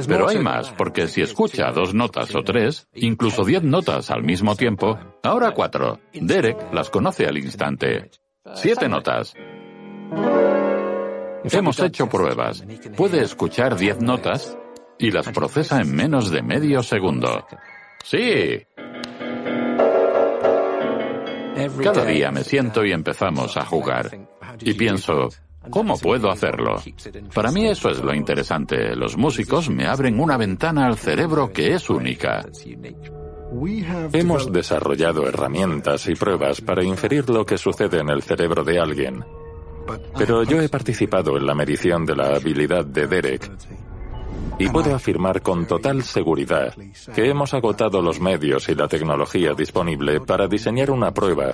Pero 0.08 0.28
hay 0.28 0.38
más, 0.38 0.72
porque 0.72 1.06
si 1.06 1.22
escucha 1.22 1.70
dos 1.70 1.94
notas 1.94 2.34
o 2.34 2.42
tres, 2.42 2.88
incluso 2.94 3.44
diez 3.44 3.62
notas 3.62 4.10
al 4.10 4.22
mismo 4.22 4.56
tiempo, 4.56 4.98
ahora 5.22 5.52
cuatro, 5.52 6.00
Derek 6.12 6.72
las 6.72 6.90
conoce 6.90 7.26
al 7.26 7.38
instante. 7.38 8.10
Siete 8.54 8.88
notas. 8.88 9.34
Hemos 11.44 11.78
hecho 11.80 12.08
pruebas. 12.08 12.64
Puede 12.96 13.22
escuchar 13.22 13.76
diez 13.76 14.00
notas 14.00 14.58
y 14.98 15.10
las 15.10 15.28
procesa 15.28 15.80
en 15.80 15.94
menos 15.94 16.30
de 16.30 16.42
medio 16.42 16.82
segundo. 16.82 17.46
Sí, 18.04 18.62
cada 21.82 22.04
día 22.04 22.30
me 22.30 22.44
siento 22.44 22.84
y 22.84 22.92
empezamos 22.92 23.56
a 23.56 23.64
jugar. 23.64 24.10
Y 24.60 24.74
pienso, 24.74 25.28
¿cómo 25.70 25.98
puedo 25.98 26.30
hacerlo? 26.30 26.82
Para 27.34 27.50
mí 27.50 27.66
eso 27.66 27.90
es 27.90 27.98
lo 28.00 28.14
interesante. 28.14 28.94
Los 28.96 29.16
músicos 29.16 29.68
me 29.70 29.86
abren 29.86 30.20
una 30.20 30.36
ventana 30.36 30.86
al 30.86 30.96
cerebro 30.96 31.52
que 31.52 31.74
es 31.74 31.88
única. 31.90 32.44
Hemos 34.12 34.52
desarrollado 34.52 35.26
herramientas 35.28 36.08
y 36.08 36.14
pruebas 36.14 36.60
para 36.60 36.84
inferir 36.84 37.28
lo 37.30 37.46
que 37.46 37.58
sucede 37.58 38.00
en 38.00 38.10
el 38.10 38.22
cerebro 38.22 38.64
de 38.64 38.78
alguien. 38.78 39.24
Pero 40.18 40.42
yo 40.42 40.60
he 40.60 40.68
participado 40.68 41.36
en 41.36 41.46
la 41.46 41.54
medición 41.54 42.04
de 42.04 42.16
la 42.16 42.34
habilidad 42.34 42.84
de 42.84 43.06
Derek 43.06 43.50
y 44.58 44.68
puedo 44.68 44.94
afirmar 44.94 45.42
con 45.42 45.66
total 45.66 46.02
seguridad 46.02 46.74
que 47.14 47.28
hemos 47.28 47.52
agotado 47.54 48.00
los 48.00 48.20
medios 48.20 48.68
y 48.68 48.74
la 48.74 48.88
tecnología 48.88 49.52
disponible 49.54 50.20
para 50.20 50.48
diseñar 50.48 50.90
una 50.90 51.12
prueba 51.12 51.52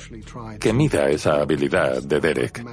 que 0.60 0.72
mida 0.72 1.08
esa 1.08 1.40
habilidad 1.40 2.02
de 2.02 2.20
Derek. 2.20 2.64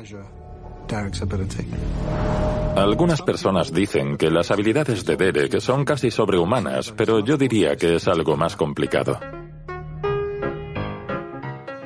Algunas 2.76 3.22
personas 3.22 3.74
dicen 3.74 4.18
que 4.18 4.30
las 4.30 4.52
habilidades 4.52 5.06
de 5.06 5.18
Derek 5.18 5.60
son 5.60 5.86
casi 5.86 6.12
sobrehumanas, 6.12 6.92
pero 6.96 7.20
yo 7.20 7.38
diría 7.38 7.76
que 7.76 7.96
es 7.96 8.08
algo 8.08 8.38
más 8.38 8.56
complicado. 8.56 9.20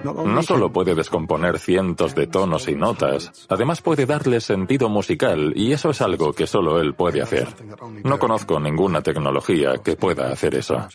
No 0.03 0.43
solo 0.43 0.71
puede 0.71 0.95
descomponer 0.95 1.59
cientos 1.59 2.13
de 2.15 2.27
tonos 2.27 2.67
y 2.67 2.75
notas, 2.75 3.47
además 3.49 3.81
puede 3.81 4.05
darle 4.05 4.41
sentido 4.41 4.89
musical 4.89 5.53
y 5.55 5.71
eso 5.71 5.91
es 5.91 6.01
algo 6.01 6.33
que 6.33 6.47
solo 6.47 6.79
él 6.79 6.93
puede 6.93 7.21
hacer. 7.21 7.47
No 8.03 8.19
conozco 8.19 8.59
ninguna 8.59 9.01
tecnología 9.01 9.75
que 9.83 9.95
pueda 9.95 10.31
hacer 10.31 10.55
eso. 10.55 10.87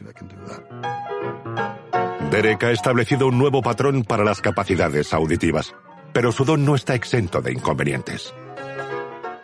Derek 2.31 2.63
ha 2.65 2.71
establecido 2.73 3.27
un 3.27 3.39
nuevo 3.39 3.63
patrón 3.63 4.05
para 4.05 4.25
las 4.25 4.43
capacidades 4.43 5.15
auditivas, 5.15 5.75
pero 6.13 6.31
su 6.31 6.45
don 6.45 6.65
no 6.65 6.75
está 6.75 6.95
exento 6.95 7.41
de 7.41 7.53
inconvenientes. 7.53 8.35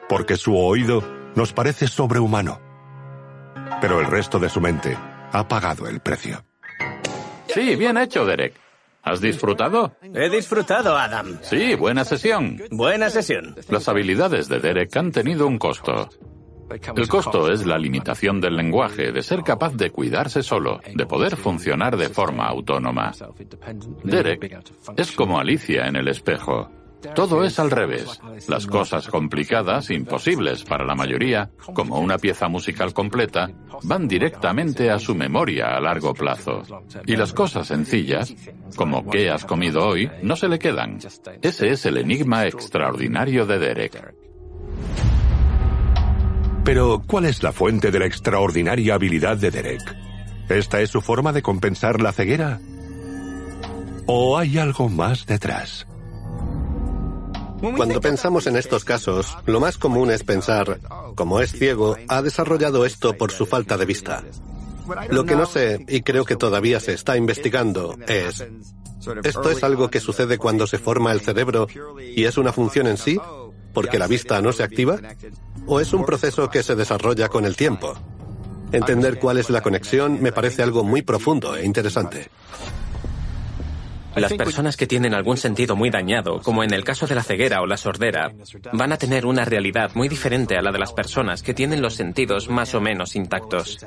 Porque 0.09 0.37
su 0.37 0.55
oído 0.57 1.03
nos 1.35 1.55
parece 1.55 1.88
sobrehumano, 1.88 2.61
pero 3.81 4.00
el 4.00 4.07
resto 4.07 4.38
de 4.38 4.50
su 4.50 4.61
mente 4.61 4.98
ha 5.33 5.48
pagado 5.48 5.88
el 5.88 6.00
precio. 6.00 6.44
Sí, 7.46 7.77
bien 7.77 7.96
hecho, 7.96 8.27
Derek. 8.27 8.63
¿Has 9.05 9.21
disfrutado? 9.21 9.97
He 10.03 10.31
disfrutado, 10.31 10.97
Adam. 10.97 11.38
Sí, 11.43 11.75
buena 11.75 12.05
sesión. 12.05 12.62
Buena 12.71 13.11
sesión. 13.11 13.55
Las 13.69 13.88
habilidades 13.88 14.49
de 14.49 14.61
Derek 14.61 14.97
han 14.97 15.12
tenido 15.12 15.47
un 15.47 15.59
costo. 15.59 16.09
El 16.97 17.09
costo 17.09 17.53
es 17.53 17.67
la 17.67 17.77
limitación 17.77 18.40
del 18.40 18.57
lenguaje, 18.57 19.12
de 19.12 19.23
ser 19.23 19.43
capaz 19.43 19.75
de 19.75 19.90
cuidarse 19.90 20.43
solo, 20.43 20.81
de 20.95 21.07
poder 21.07 21.37
funcionar 21.37 21.97
de 21.97 22.09
forma 22.09 22.47
autónoma. 22.47 23.12
Derek 24.03 24.62
es 24.97 25.12
como 25.12 25.38
Alicia 25.38 25.87
en 25.87 25.97
el 25.97 26.09
espejo. 26.09 26.71
Todo 27.14 27.45
es 27.45 27.59
al 27.59 27.71
revés. 27.71 28.21
Las 28.49 28.67
cosas 28.67 29.09
complicadas, 29.09 29.90
imposibles 29.90 30.64
para 30.64 30.85
la 30.85 30.95
mayoría, 30.95 31.51
como 31.75 31.99
una 31.99 32.19
pieza 32.19 32.49
musical 32.49 32.93
completa, 32.93 33.51
van 33.83 34.09
directamente 34.09 34.90
a 34.90 34.99
su 34.99 35.14
memoria 35.14 35.77
a 35.77 35.81
largo 35.81 36.14
plazo. 36.14 36.62
Y 37.07 37.17
las 37.17 37.33
cosas 37.33 37.67
sencillas, 37.67 38.35
como 38.77 39.09
qué 39.09 39.31
has 39.31 39.45
comido 39.45 39.87
hoy, 39.87 40.11
no 40.23 40.37
se 40.37 40.49
le 40.49 40.59
quedan. 40.59 40.99
Ese 41.43 41.71
es 41.71 41.87
el 41.87 41.99
enigma 41.99 42.47
extraordinario 42.47 43.47
de 43.47 43.59
Derek. 43.59 44.14
Pero, 46.64 47.03
¿cuál 47.07 47.27
es 47.27 47.43
la 47.43 47.53
fuente 47.53 47.90
de 47.90 47.99
la 47.99 48.07
extraordinaria 48.07 48.95
habilidad 48.95 49.37
de 49.37 49.51
Derek? 49.51 49.97
¿Esta 50.49 50.81
es 50.81 50.90
su 50.90 51.03
forma 51.03 51.33
de 51.33 51.43
compensar 51.43 52.01
la 52.01 52.12
ceguera? 52.12 52.61
¿O 54.07 54.38
hay 54.38 54.59
algo 54.59 54.88
más 54.88 55.27
detrás? 55.27 55.87
Cuando 57.77 58.00
pensamos 58.00 58.46
en 58.46 58.57
estos 58.57 58.85
casos, 58.85 59.37
lo 59.46 59.61
más 59.61 59.79
común 59.79 60.11
es 60.11 60.22
pensar, 60.22 60.81
como 61.14 61.40
es 61.40 61.53
ciego, 61.53 61.96
ha 62.09 62.22
desarrollado 62.22 62.85
esto 62.85 63.16
por 63.16 63.33
su 63.33 63.46
falta 63.46 63.77
de 63.77 63.87
vista. 63.87 64.22
Lo 65.09 65.24
que 65.24 65.35
no 65.35 65.46
sé, 65.46 65.85
y 65.88 66.03
creo 66.03 66.24
que 66.24 66.37
todavía 66.37 66.79
se 66.81 66.92
está 66.92 67.16
investigando, 67.16 67.96
es, 68.07 68.44
¿esto 69.22 69.50
es 69.50 69.64
algo 69.64 69.90
que 69.90 70.00
sucede 70.00 70.37
cuando 70.37 70.66
se 70.66 70.79
forma 70.79 71.12
el 71.12 71.20
cerebro 71.20 71.66
y 72.14 72.24
es 72.24 72.37
una 72.37 72.53
función 72.53 72.87
en 72.87 72.98
sí, 72.98 73.18
porque 73.72 73.98
la 73.98 74.07
vista 74.07 74.40
no 74.42 74.53
se 74.53 74.62
activa? 74.62 74.98
¿O 75.66 75.81
es 75.81 75.92
un 75.92 76.05
proceso 76.05 76.50
que 76.50 76.62
se 76.62 76.77
desarrolla 76.77 77.29
con 77.29 77.46
el 77.46 77.57
tiempo? 77.57 77.94
Entender 78.72 79.18
cuál 79.18 79.38
es 79.38 79.50
la 79.50 79.62
conexión 79.62 80.20
me 80.20 80.33
parece 80.33 80.62
algo 80.62 80.85
muy 80.85 81.03
profundo 81.03 81.57
e 81.57 81.64
interesante. 81.64 82.29
Las 84.16 84.33
personas 84.35 84.77
que 84.77 84.87
tienen 84.87 85.14
algún 85.14 85.37
sentido 85.37 85.77
muy 85.77 85.90
dañado, 85.90 86.40
como 86.40 86.62
en 86.62 86.72
el 86.72 86.85
caso 86.85 87.07
de 87.07 87.14
la 87.14 87.22
ceguera 87.22 87.61
o 87.61 87.66
la 87.66 87.77
sordera, 87.77 88.33
van 88.72 88.92
a 88.92 88.96
tener 88.96 89.27
una 89.27 89.44
realidad 89.44 89.90
muy 89.94 90.09
diferente 90.09 90.57
a 90.57 90.62
la 90.62 90.72
de 90.72 90.79
las 90.79 90.92
personas 90.92 91.42
que 91.42 91.55
tienen 91.55 91.83
los 91.83 91.94
sentidos 91.94 92.48
más 92.48 92.74
o 92.74 92.81
menos 92.81 93.16
intactos. 93.16 93.85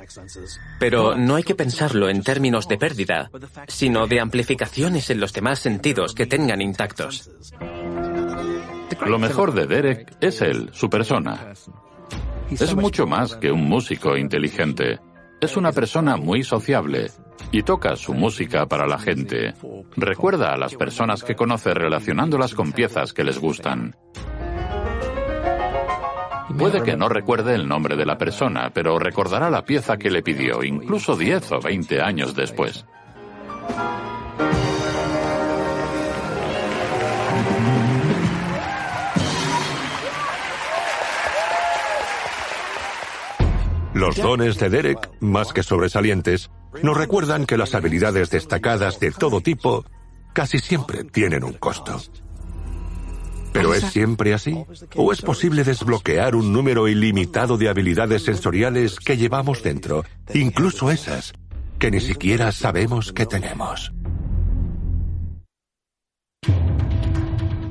Pero 0.79 1.15
no 1.15 1.35
hay 1.35 1.43
que 1.43 1.55
pensarlo 1.55 2.09
en 2.09 2.23
términos 2.23 2.67
de 2.67 2.77
pérdida, 2.77 3.31
sino 3.67 4.07
de 4.07 4.19
amplificaciones 4.19 5.09
en 5.09 5.19
los 5.19 5.33
demás 5.33 5.59
sentidos 5.59 6.13
que 6.13 6.25
tengan 6.25 6.61
intactos. 6.61 7.29
Lo 9.05 9.19
mejor 9.19 9.53
de 9.53 9.67
Derek 9.67 10.17
es 10.19 10.41
él, 10.41 10.69
su 10.73 10.89
persona. 10.89 11.53
Es 12.49 12.75
mucho 12.75 13.05
más 13.05 13.35
que 13.35 13.51
un 13.51 13.65
músico 13.65 14.17
inteligente. 14.17 14.99
Es 15.39 15.55
una 15.55 15.71
persona 15.71 16.17
muy 16.17 16.43
sociable 16.43 17.11
y 17.51 17.63
toca 17.63 17.95
su 17.95 18.13
música 18.13 18.65
para 18.65 18.87
la 18.87 18.97
gente. 18.97 19.53
Recuerda 19.95 20.53
a 20.53 20.57
las 20.57 20.75
personas 20.75 21.23
que 21.23 21.35
conoce 21.35 21.73
relacionándolas 21.73 22.53
con 22.53 22.71
piezas 22.71 23.13
que 23.13 23.23
les 23.23 23.39
gustan. 23.39 23.95
Puede 26.57 26.81
que 26.81 26.97
no 26.97 27.07
recuerde 27.07 27.53
el 27.53 27.67
nombre 27.67 27.95
de 27.95 28.05
la 28.05 28.17
persona, 28.17 28.71
pero 28.73 28.97
recordará 28.97 29.49
la 29.49 29.63
pieza 29.63 29.97
que 29.97 30.09
le 30.09 30.23
pidió, 30.23 30.63
incluso 30.63 31.15
10 31.15 31.51
o 31.51 31.59
20 31.61 32.01
años 32.01 32.35
después. 32.35 32.85
Los 43.97 44.15
dones 44.15 44.59
de 44.59 44.69
Derek, 44.69 45.09
más 45.21 45.53
que 45.53 45.63
sobresalientes, 45.63 46.51
nos 46.83 46.95
recuerdan 46.95 47.47
que 47.47 47.57
las 47.57 47.73
habilidades 47.73 48.29
destacadas 48.29 48.99
de 48.99 49.09
todo 49.09 49.41
tipo 49.41 49.85
casi 50.33 50.59
siempre 50.59 51.03
tienen 51.03 51.43
un 51.43 51.53
costo. 51.53 51.99
¿Pero 53.53 53.73
es 53.73 53.85
siempre 53.85 54.35
así? 54.35 54.63
¿O 54.95 55.11
es 55.11 55.23
posible 55.23 55.63
desbloquear 55.63 56.35
un 56.35 56.53
número 56.53 56.87
ilimitado 56.87 57.57
de 57.57 57.69
habilidades 57.69 58.23
sensoriales 58.23 58.99
que 58.99 59.17
llevamos 59.17 59.63
dentro, 59.63 60.05
incluso 60.31 60.91
esas 60.91 61.33
que 61.79 61.89
ni 61.89 61.99
siquiera 61.99 62.51
sabemos 62.51 63.11
que 63.11 63.25
tenemos? 63.25 63.91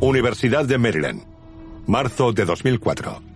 Universidad 0.01 0.65
de 0.65 0.77
Maryland, 0.77 1.23
marzo 1.87 2.33
de 2.33 2.45
2004. 2.45 3.36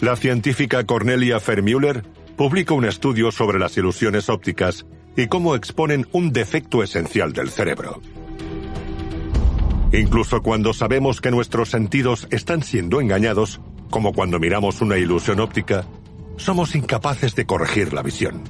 La 0.00 0.16
científica 0.16 0.84
Cornelia 0.84 1.38
Vermeuler 1.38 2.04
publica 2.36 2.74
un 2.74 2.84
estudio 2.84 3.30
sobre 3.30 3.58
las 3.58 3.76
ilusiones 3.76 4.28
ópticas 4.28 4.86
y 5.16 5.28
cómo 5.28 5.54
exponen 5.54 6.06
un 6.12 6.32
defecto 6.32 6.82
esencial 6.82 7.32
del 7.32 7.50
cerebro. 7.50 8.00
Incluso 9.92 10.42
cuando 10.42 10.74
sabemos 10.74 11.20
que 11.20 11.30
nuestros 11.30 11.70
sentidos 11.70 12.26
están 12.30 12.64
siendo 12.64 13.00
engañados, 13.00 13.60
como 13.90 14.12
cuando 14.12 14.40
miramos 14.40 14.80
una 14.80 14.98
ilusión 14.98 15.38
óptica, 15.38 15.86
somos 16.36 16.74
incapaces 16.74 17.36
de 17.36 17.46
corregir 17.46 17.92
la 17.92 18.02
visión. 18.02 18.42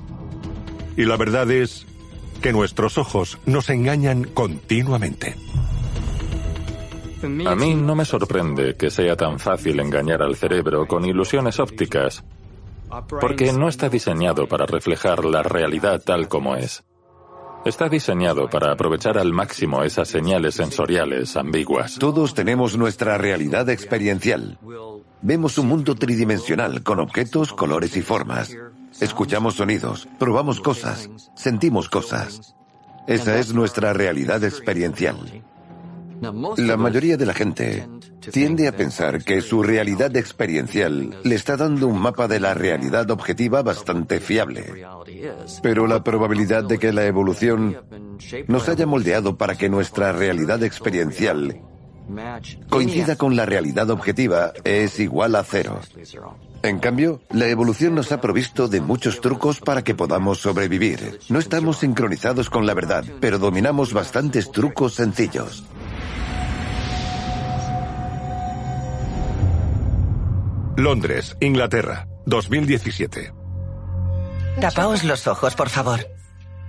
Y 0.97 1.05
la 1.05 1.19
verdad 1.19 1.51
es 1.51 1.87
que 2.41 2.53
nuestros 2.53 2.97
ojos 2.97 3.39
nos 3.45 3.69
engañan 3.69 4.25
continuamente. 4.25 5.37
A 7.25 7.55
mí 7.55 7.75
no 7.75 7.95
me 7.95 8.05
sorprende 8.05 8.77
que 8.77 8.91
sea 8.91 9.17
tan 9.17 9.39
fácil 9.39 9.81
engañar 9.81 10.23
al 10.23 10.37
cerebro 10.37 10.87
con 10.87 11.05
ilusiones 11.05 11.59
ópticas, 11.59 12.23
porque 13.21 13.53
no 13.53 13.69
está 13.69 13.89
diseñado 13.89 14.47
para 14.47 14.67
reflejar 14.67 15.25
la 15.25 15.43
realidad 15.43 16.03
tal 16.05 16.29
como 16.29 16.57
es. 16.57 16.85
Está 17.65 17.89
diseñado 17.89 18.51
para 18.51 18.73
aprovechar 18.73 19.17
al 19.17 19.33
máximo 19.33 19.83
esas 19.83 20.09
señales 20.09 20.57
sensoriales 20.57 21.35
ambiguas. 21.35 21.99
Todos 21.99 22.35
tenemos 22.35 22.77
nuestra 22.77 23.17
realidad 23.17 23.71
experiencial. 23.71 24.59
Vemos 25.23 25.57
un 25.57 25.69
mundo 25.69 25.95
tridimensional 25.95 26.83
con 26.83 27.01
objetos, 27.01 27.55
colores 27.55 27.97
y 27.97 28.03
formas. 28.03 28.55
Escuchamos 29.01 29.55
sonidos, 29.55 30.07
probamos 30.19 30.61
cosas, 30.61 31.09
sentimos 31.35 31.89
cosas. 31.89 32.55
Esa 33.07 33.39
es 33.39 33.55
nuestra 33.55 33.95
realidad 33.95 34.45
experiencial. 34.45 35.17
La 36.57 36.77
mayoría 36.77 37.17
de 37.17 37.27
la 37.27 37.35
gente 37.35 37.89
tiende 38.33 38.69
a 38.69 38.77
pensar 38.77 39.23
que 39.23 39.41
su 39.41 39.63
realidad 39.63 40.17
experiencial 40.17 41.17
le 41.23 41.35
está 41.35 41.57
dando 41.57 41.89
un 41.89 42.01
mapa 42.01 42.29
de 42.29 42.41
la 42.41 42.55
realidad 42.55 43.11
objetiva 43.11 43.63
bastante 43.63 44.21
fiable. 44.21 44.85
Pero 45.63 45.87
la 45.87 46.03
probabilidad 46.03 46.65
de 46.65 46.79
que 46.79 46.93
la 46.93 47.05
evolución 47.07 47.77
nos 48.49 48.69
haya 48.69 48.87
moldeado 48.87 49.37
para 49.37 49.57
que 49.57 49.69
nuestra 49.69 50.13
realidad 50.13 50.63
experiencial 50.63 51.61
coincida 52.69 53.17
con 53.17 53.37
la 53.37 53.47
realidad 53.47 53.91
objetiva 53.91 54.53
es 54.65 55.01
igual 55.01 55.37
a 55.37 55.45
cero. 55.45 55.81
En 56.63 56.79
cambio, 56.79 57.21
la 57.31 57.47
evolución 57.49 57.95
nos 57.95 58.13
ha 58.13 58.21
provisto 58.21 58.69
de 58.69 58.81
muchos 58.81 59.21
trucos 59.21 59.61
para 59.61 59.83
que 59.83 59.95
podamos 59.95 60.39
sobrevivir. 60.39 61.19
No 61.29 61.39
estamos 61.39 61.79
sincronizados 61.79 62.49
con 62.49 62.67
la 62.67 62.75
verdad, 62.75 63.05
pero 63.21 63.39
dominamos 63.39 63.93
bastantes 63.93 64.51
trucos 64.51 64.95
sencillos. 64.95 65.65
Londres, 70.77 71.37
Inglaterra, 71.41 72.09
2017. 72.27 73.33
Tapaos 74.61 75.05
los 75.05 75.29
ojos, 75.29 75.55
por 75.55 75.69
favor. 75.69 76.01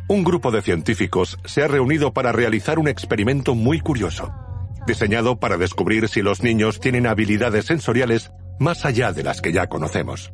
Un 0.08 0.24
grupo 0.24 0.52
de 0.52 0.62
científicos 0.62 1.39
se 1.44 1.63
ha 1.63 1.68
reunido 1.68 2.13
para 2.13 2.32
realizar 2.32 2.78
un 2.78 2.88
experimento 2.88 3.56
muy 3.56 3.80
curioso, 3.80 4.32
diseñado 4.86 5.39
para 5.39 5.58
descubrir 5.58 6.08
si 6.08 6.22
los 6.22 6.44
niños 6.44 6.80
tienen 6.80 7.08
habilidades 7.08 7.65
sensoriales 7.65 8.32
más 8.60 8.86
allá 8.86 9.12
de 9.12 9.24
las 9.24 9.41
que 9.41 9.52
ya 9.52 9.68
conocemos. 9.68 10.32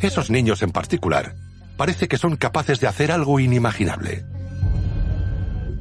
Esos 0.00 0.30
niños 0.30 0.62
en 0.62 0.70
particular 0.70 1.34
parece 1.76 2.06
que 2.06 2.18
son 2.18 2.36
capaces 2.36 2.78
de 2.78 2.86
hacer 2.86 3.10
algo 3.10 3.40
inimaginable. 3.40 4.24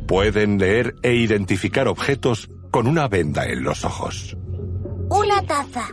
Pueden 0.07 0.57
leer 0.57 0.95
e 1.03 1.13
identificar 1.13 1.87
objetos 1.87 2.49
con 2.71 2.87
una 2.87 3.07
venda 3.07 3.45
en 3.45 3.63
los 3.63 3.85
ojos. 3.85 4.35
Una 5.09 5.43
taza. 5.43 5.87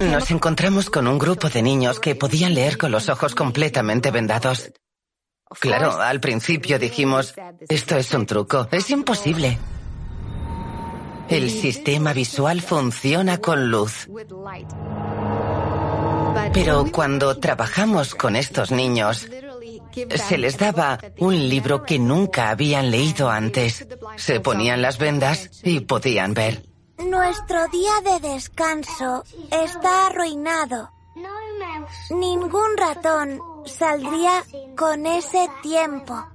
Nos 0.00 0.30
encontramos 0.30 0.88
con 0.88 1.06
un 1.06 1.18
grupo 1.18 1.50
de 1.50 1.62
niños 1.62 2.00
que 2.00 2.14
podían 2.14 2.54
leer 2.54 2.78
con 2.78 2.90
los 2.90 3.08
ojos 3.10 3.34
completamente 3.34 4.10
vendados. 4.10 4.72
Claro, 5.60 6.00
al 6.00 6.20
principio 6.20 6.78
dijimos, 6.78 7.34
esto 7.68 7.96
es 7.96 8.12
un 8.14 8.24
truco, 8.24 8.66
es 8.70 8.88
imposible. 8.90 9.58
El 11.28 11.50
sistema 11.50 12.12
visual 12.12 12.62
funciona 12.62 13.38
con 13.38 13.70
luz. 13.70 14.08
Pero 16.52 16.86
cuando 16.90 17.38
trabajamos 17.38 18.14
con 18.14 18.36
estos 18.36 18.70
niños, 18.70 19.28
se 20.28 20.38
les 20.38 20.56
daba 20.56 20.98
un 21.18 21.48
libro 21.48 21.84
que 21.84 21.98
nunca 21.98 22.48
habían 22.48 22.90
leído 22.90 23.30
antes. 23.30 23.86
Se 24.16 24.40
ponían 24.40 24.80
las 24.80 24.98
vendas 24.98 25.50
y 25.62 25.80
podían 25.80 26.32
ver. 26.32 26.73
Nuestro 26.98 27.68
día 27.68 27.92
de 28.04 28.28
descanso 28.28 29.24
está 29.50 30.06
arruinado. 30.06 30.90
Ningún 32.10 32.76
ratón 32.76 33.40
saldría 33.66 34.44
con 34.76 35.06
ese 35.06 35.48
tiempo. 35.62 36.26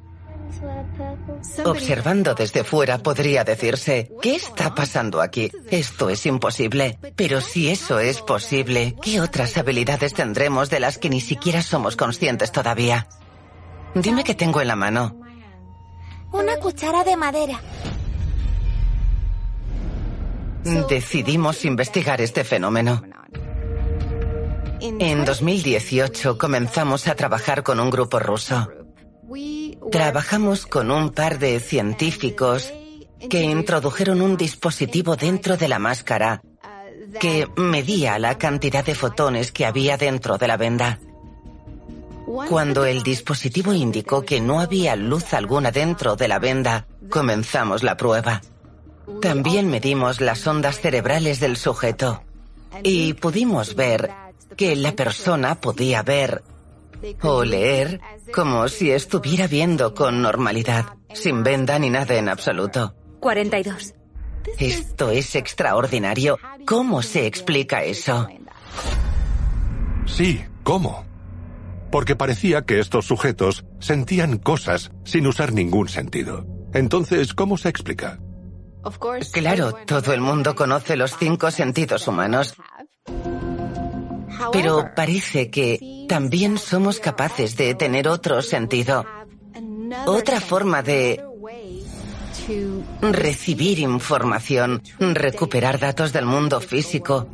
Observando 1.65 2.33
desde 2.35 2.63
fuera 2.63 2.97
podría 2.97 3.43
decirse, 3.43 4.11
¿qué 4.21 4.35
está 4.35 4.75
pasando 4.75 5.21
aquí? 5.21 5.51
Esto 5.69 6.09
es 6.09 6.25
imposible. 6.25 6.97
Pero 7.15 7.39
si 7.39 7.69
eso 7.69 7.99
es 7.99 8.21
posible, 8.21 8.95
¿qué 9.01 9.21
otras 9.21 9.57
habilidades 9.57 10.13
tendremos 10.13 10.69
de 10.69 10.79
las 10.79 10.97
que 10.97 11.09
ni 11.09 11.21
siquiera 11.21 11.61
somos 11.61 11.95
conscientes 11.95 12.51
todavía? 12.51 13.07
Dime 13.95 14.23
qué 14.23 14.35
tengo 14.35 14.59
en 14.61 14.67
la 14.67 14.75
mano. 14.75 15.15
Una 16.31 16.57
cuchara 16.57 17.03
de 17.03 17.15
madera. 17.15 17.59
Decidimos 20.63 21.65
investigar 21.65 22.21
este 22.21 22.43
fenómeno. 22.43 23.01
En 24.81 25.25
2018 25.25 26.37
comenzamos 26.37 27.07
a 27.07 27.15
trabajar 27.15 27.63
con 27.63 27.79
un 27.79 27.89
grupo 27.89 28.19
ruso. 28.19 28.69
Trabajamos 29.91 30.65
con 30.65 30.91
un 30.91 31.09
par 31.09 31.39
de 31.39 31.59
científicos 31.59 32.73
que 33.29 33.41
introdujeron 33.41 34.21
un 34.21 34.37
dispositivo 34.37 35.15
dentro 35.15 35.57
de 35.57 35.67
la 35.67 35.79
máscara 35.79 36.41
que 37.19 37.47
medía 37.57 38.19
la 38.19 38.37
cantidad 38.37 38.85
de 38.85 38.95
fotones 38.95 39.51
que 39.51 39.65
había 39.65 39.97
dentro 39.97 40.37
de 40.37 40.47
la 40.47 40.57
venda. 40.57 40.99
Cuando 42.47 42.85
el 42.85 43.01
dispositivo 43.01 43.73
indicó 43.73 44.23
que 44.23 44.39
no 44.39 44.59
había 44.59 44.95
luz 44.95 45.33
alguna 45.33 45.71
dentro 45.71 46.15
de 46.15 46.27
la 46.27 46.37
venda, 46.37 46.85
comenzamos 47.09 47.81
la 47.81 47.97
prueba. 47.97 48.41
También 49.21 49.69
medimos 49.69 50.21
las 50.21 50.45
ondas 50.47 50.79
cerebrales 50.79 51.39
del 51.39 51.57
sujeto 51.57 52.23
y 52.83 53.13
pudimos 53.13 53.75
ver 53.75 54.11
que 54.55 54.75
la 54.75 54.95
persona 54.95 55.55
podía 55.55 56.03
ver 56.03 56.43
o 57.21 57.43
leer 57.43 58.01
como 58.33 58.67
si 58.67 58.91
estuviera 58.91 59.47
viendo 59.47 59.93
con 59.93 60.21
normalidad, 60.21 60.85
sin 61.13 61.43
venda 61.43 61.79
ni 61.79 61.89
nada 61.89 62.15
en 62.15 62.29
absoluto. 62.29 62.95
42. 63.19 63.93
Esto 64.57 65.11
es 65.11 65.35
extraordinario. 65.35 66.37
¿Cómo 66.65 67.01
se 67.01 67.25
explica 67.25 67.83
eso? 67.83 68.27
Sí, 70.05 70.43
¿cómo? 70.63 71.05
Porque 71.91 72.15
parecía 72.15 72.63
que 72.63 72.79
estos 72.79 73.05
sujetos 73.05 73.65
sentían 73.79 74.37
cosas 74.37 74.91
sin 75.03 75.27
usar 75.27 75.53
ningún 75.53 75.89
sentido. 75.89 76.45
Entonces, 76.73 77.33
¿cómo 77.33 77.57
se 77.57 77.69
explica? 77.69 78.19
Claro, 79.31 79.73
todo 79.85 80.13
el 80.13 80.21
mundo 80.21 80.55
conoce 80.55 80.95
los 80.95 81.17
cinco 81.17 81.51
sentidos 81.51 82.07
humanos. 82.07 82.55
Pero 84.51 84.91
parece 84.95 85.49
que 85.49 86.05
también 86.07 86.57
somos 86.57 86.99
capaces 86.99 87.55
de 87.57 87.75
tener 87.75 88.07
otro 88.07 88.41
sentido, 88.41 89.05
otra 90.05 90.39
forma 90.39 90.81
de 90.81 91.23
recibir 93.01 93.79
información, 93.79 94.81
recuperar 94.99 95.79
datos 95.79 96.13
del 96.13 96.25
mundo 96.25 96.61
físico, 96.61 97.27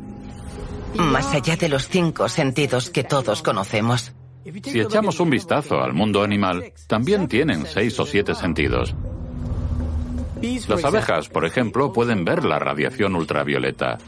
más 0.94 1.32
allá 1.34 1.56
de 1.56 1.68
los 1.68 1.88
cinco 1.88 2.28
sentidos 2.28 2.90
que 2.90 3.04
todos 3.04 3.42
conocemos. 3.42 4.12
Si 4.64 4.80
echamos 4.80 5.18
un 5.20 5.30
vistazo 5.30 5.80
al 5.80 5.92
mundo 5.92 6.22
animal, 6.22 6.72
también 6.86 7.28
tienen 7.28 7.66
seis 7.66 7.98
o 7.98 8.06
siete 8.06 8.34
sentidos. 8.34 8.94
Las 10.68 10.84
abejas, 10.84 11.28
por 11.28 11.44
ejemplo, 11.44 11.92
pueden 11.92 12.24
ver 12.24 12.44
la 12.44 12.58
radiación 12.58 13.16
ultravioleta. 13.16 13.98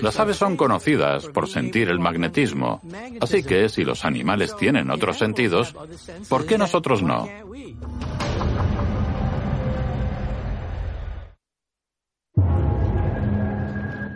Las 0.00 0.18
aves 0.18 0.36
son 0.36 0.56
conocidas 0.56 1.26
por 1.26 1.48
sentir 1.48 1.88
el 1.88 2.00
magnetismo, 2.00 2.80
así 3.20 3.42
que 3.42 3.68
si 3.68 3.84
los 3.84 4.04
animales 4.04 4.56
tienen 4.56 4.90
otros 4.90 5.18
sentidos, 5.18 5.74
¿por 6.28 6.46
qué 6.46 6.56
nosotros 6.56 7.02
no? 7.02 7.28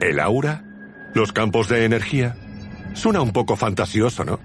¿El 0.00 0.20
aura? 0.20 0.64
¿Los 1.14 1.32
campos 1.32 1.68
de 1.68 1.84
energía? 1.84 2.34
Suena 2.94 3.20
un 3.20 3.32
poco 3.32 3.56
fantasioso, 3.56 4.24
¿no? 4.24 4.40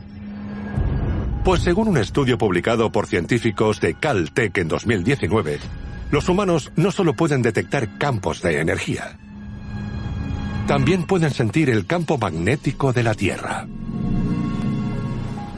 Pues 1.44 1.62
según 1.62 1.88
un 1.88 1.98
estudio 1.98 2.38
publicado 2.38 2.92
por 2.92 3.08
científicos 3.08 3.80
de 3.80 3.94
Caltech 3.94 4.58
en 4.58 4.68
2019, 4.68 5.60
los 6.12 6.30
humanos 6.30 6.72
no 6.76 6.92
solo 6.92 7.14
pueden 7.14 7.42
detectar 7.42 7.98
campos 7.98 8.42
de 8.42 8.60
energía, 8.60 9.18
también 10.68 11.06
pueden 11.06 11.32
sentir 11.32 11.70
el 11.70 11.86
campo 11.86 12.18
magnético 12.18 12.92
de 12.92 13.04
la 13.04 13.14
Tierra. 13.14 13.68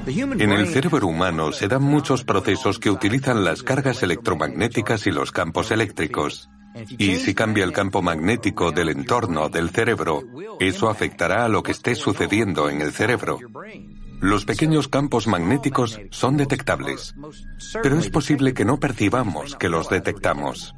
En 0.05 0.51
el 0.51 0.67
cerebro 0.67 1.07
humano 1.07 1.51
se 1.51 1.67
dan 1.67 1.83
muchos 1.83 2.23
procesos 2.23 2.79
que 2.79 2.89
utilizan 2.89 3.43
las 3.43 3.61
cargas 3.63 4.01
electromagnéticas 4.01 5.05
y 5.07 5.11
los 5.11 5.31
campos 5.31 5.71
eléctricos. 5.71 6.49
Y 6.97 7.15
si 7.17 7.33
cambia 7.33 7.63
el 7.63 7.73
campo 7.73 8.01
magnético 8.01 8.71
del 8.71 8.89
entorno 8.89 9.49
del 9.49 9.69
cerebro, 9.69 10.23
eso 10.59 10.89
afectará 10.89 11.45
a 11.45 11.49
lo 11.49 11.63
que 11.63 11.71
esté 11.71 11.95
sucediendo 11.95 12.69
en 12.69 12.81
el 12.81 12.91
cerebro. 12.91 13.39
Los 14.21 14.45
pequeños 14.45 14.87
campos 14.87 15.27
magnéticos 15.27 15.99
son 16.11 16.37
detectables, 16.37 17.15
pero 17.81 17.97
es 17.97 18.09
posible 18.09 18.53
que 18.53 18.65
no 18.65 18.79
percibamos 18.79 19.55
que 19.55 19.69
los 19.69 19.89
detectamos. 19.89 20.75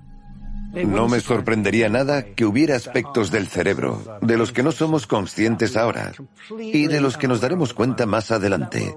No 0.74 1.08
me 1.10 1.20
sorprendería 1.20 1.90
nada 1.90 2.24
que 2.24 2.46
hubiera 2.46 2.76
aspectos 2.76 3.30
del 3.30 3.48
cerebro 3.48 4.20
de 4.22 4.38
los 4.38 4.52
que 4.54 4.64
no 4.64 4.72
somos 4.72 5.06
conscientes 5.06 5.76
ahora 5.76 6.14
y 6.58 6.88
de 6.88 7.02
los 7.02 7.18
que 7.18 7.28
nos 7.28 7.42
daremos 7.42 7.74
cuenta 7.74 8.06
más 8.06 8.32
adelante, 8.32 8.96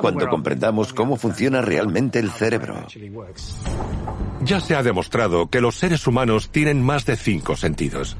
cuando 0.00 0.28
comprendamos 0.28 0.92
cómo 0.92 1.16
funciona 1.16 1.62
realmente 1.62 2.18
el 2.18 2.30
cerebro. 2.30 2.86
Ya 4.42 4.60
se 4.60 4.74
ha 4.74 4.82
demostrado 4.82 5.48
que 5.48 5.60
los 5.60 5.76
seres 5.76 6.06
humanos 6.06 6.50
tienen 6.50 6.82
más 6.82 7.06
de 7.06 7.16
cinco 7.16 7.56
sentidos. 7.56 8.16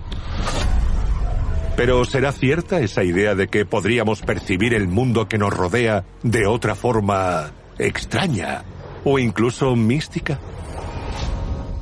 Pero 1.77 2.05
¿será 2.07 2.33
cierta 2.33 2.81
esa 2.81 3.05
idea 3.05 3.35
de 3.35 3.49
que 3.49 3.67
podríamos 3.67 4.23
percibir 4.23 4.73
el 4.73 4.89
mundo 4.89 5.29
que 5.29 5.37
nos 5.37 5.53
rodea 5.53 6.05
de 6.23 6.47
otra 6.47 6.75
forma 6.75 7.53
extraña 7.79 8.65
o 9.05 9.19
incluso 9.19 9.77
mística? 9.77 10.41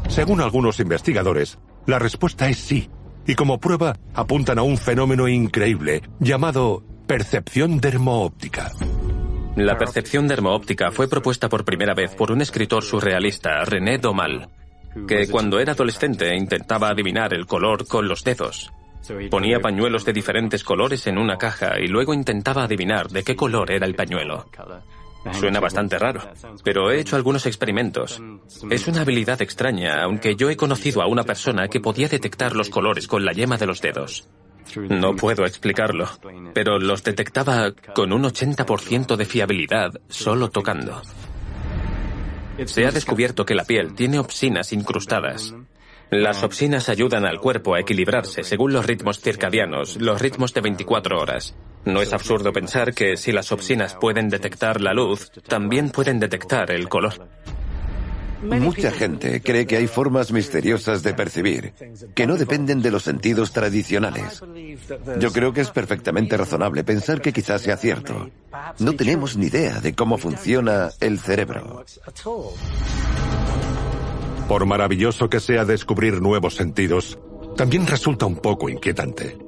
Según 0.09 0.41
algunos 0.41 0.81
investigadores, 0.81 1.59
la 1.87 2.01
respuesta 2.01 2.49
es 2.49 2.59
sí, 2.59 2.91
y 3.27 3.37
como 3.37 3.61
prueba 3.61 3.97
apuntan 4.15 4.59
a 4.59 4.63
un 4.63 4.79
fenómeno 4.79 5.29
increíble 5.29 6.03
llamado 6.19 6.83
percepción 7.07 7.79
dermoóptica. 7.79 8.73
La 9.57 9.79
percepción 9.79 10.27
dermoóptica 10.27 10.91
fue 10.91 11.09
propuesta 11.09 11.49
por 11.49 11.65
primera 11.65 11.95
vez 11.95 12.15
por 12.17 12.33
un 12.33 12.41
escritor 12.41 12.83
surrealista, 12.83 13.65
René 13.65 13.99
Domal, 13.99 14.49
que 15.07 15.29
cuando 15.29 15.61
era 15.61 15.73
adolescente 15.73 16.35
intentaba 16.37 16.89
adivinar 16.89 17.33
el 17.33 17.47
color 17.47 17.87
con 17.87 18.09
los 18.09 18.25
dedos. 18.25 18.73
Ponía 19.31 19.61
pañuelos 19.61 20.05
de 20.05 20.13
diferentes 20.13 20.65
colores 20.65 21.07
en 21.07 21.19
una 21.19 21.37
caja 21.37 21.79
y 21.79 21.89
luego 21.89 22.15
intentaba 22.15 22.65
adivinar 22.65 23.09
de 23.09 23.23
qué 23.23 23.37
color 23.37 23.71
era 23.71 23.87
el 23.87 23.95
pañuelo. 23.95 24.47
Suena 25.33 25.59
bastante 25.59 25.99
raro, 25.99 26.21
pero 26.63 26.91
he 26.91 27.01
hecho 27.01 27.17
algunos 27.17 27.47
experimentos. 27.47 28.21
Es 28.71 28.87
una 28.89 29.01
habilidad 29.01 29.41
extraña, 29.41 30.03
aunque 30.03 30.37
yo 30.37 30.51
he 30.51 30.57
conocido 30.57 31.01
a 31.03 31.07
una 31.07 31.25
persona 31.25 31.69
que 31.69 31.81
podía 31.81 32.09
detectar 32.09 32.55
los 32.55 32.69
colores 32.69 33.09
con 33.09 33.25
la 33.25 33.33
yema 33.33 33.57
de 33.57 33.67
los 33.67 33.81
dedos. 33.81 34.29
No 34.77 35.15
puedo 35.15 35.45
explicarlo, 35.45 36.09
pero 36.53 36.79
los 36.79 37.03
detectaba 37.05 37.73
con 37.95 38.13
un 38.13 38.25
80% 38.25 39.17
de 39.17 39.25
fiabilidad 39.25 39.93
solo 40.09 40.51
tocando. 40.51 41.01
Se 42.67 42.87
ha 42.87 42.91
descubierto 42.91 43.45
que 43.45 43.55
la 43.55 43.65
piel 43.65 43.95
tiene 43.95 44.19
opsinas 44.19 44.73
incrustadas. 44.73 45.55
Las 46.11 46.45
opsinas 46.45 46.89
ayudan 46.89 47.25
al 47.25 47.41
cuerpo 47.41 47.75
a 47.75 47.81
equilibrarse 47.81 48.45
según 48.45 48.73
los 48.73 48.87
ritmos 48.87 49.21
circadianos, 49.21 49.97
los 49.97 50.21
ritmos 50.21 50.55
de 50.55 50.61
24 50.61 51.19
horas. 51.19 51.55
No 51.85 52.01
es 52.01 52.13
absurdo 52.13 52.53
pensar 52.53 52.95
que 52.95 53.17
si 53.17 53.33
las 53.33 53.53
opsinas 53.53 53.95
pueden 53.95 54.29
detectar 54.29 54.81
la 54.81 54.95
luz, 54.95 55.31
también 55.49 55.91
pueden 55.91 56.21
detectar 56.21 56.71
el 56.71 56.89
color. 56.89 57.29
Mucha 58.45 58.91
gente 58.91 59.41
cree 59.41 59.67
que 59.67 59.77
hay 59.77 59.87
formas 59.87 60.31
misteriosas 60.31 61.03
de 61.03 61.15
percibir, 61.15 61.73
que 62.15 62.27
no 62.27 62.37
dependen 62.37 62.83
de 62.83 62.91
los 62.91 63.03
sentidos 63.03 63.53
tradicionales. 63.53 64.43
Yo 65.19 65.33
creo 65.33 65.53
que 65.53 65.63
es 65.63 65.71
perfectamente 65.71 66.37
razonable 66.37 66.85
pensar 66.85 67.23
que 67.23 67.33
quizás 67.33 67.63
sea 67.63 67.77
cierto. 67.77 68.31
No 68.79 68.93
tenemos 68.95 69.37
ni 69.37 69.47
idea 69.47 69.81
de 69.81 69.95
cómo 69.95 70.19
funciona 70.19 70.91
el 71.01 71.19
cerebro. 71.19 71.85
Por 74.49 74.67
maravilloso 74.67 75.31
que 75.31 75.41
sea 75.41 75.65
descubrir 75.65 76.21
nuevos 76.21 76.55
sentidos, 76.55 77.19
también 77.57 77.87
resulta 77.87 78.27
un 78.27 78.37
poco 78.37 78.69
inquietante. 78.69 79.39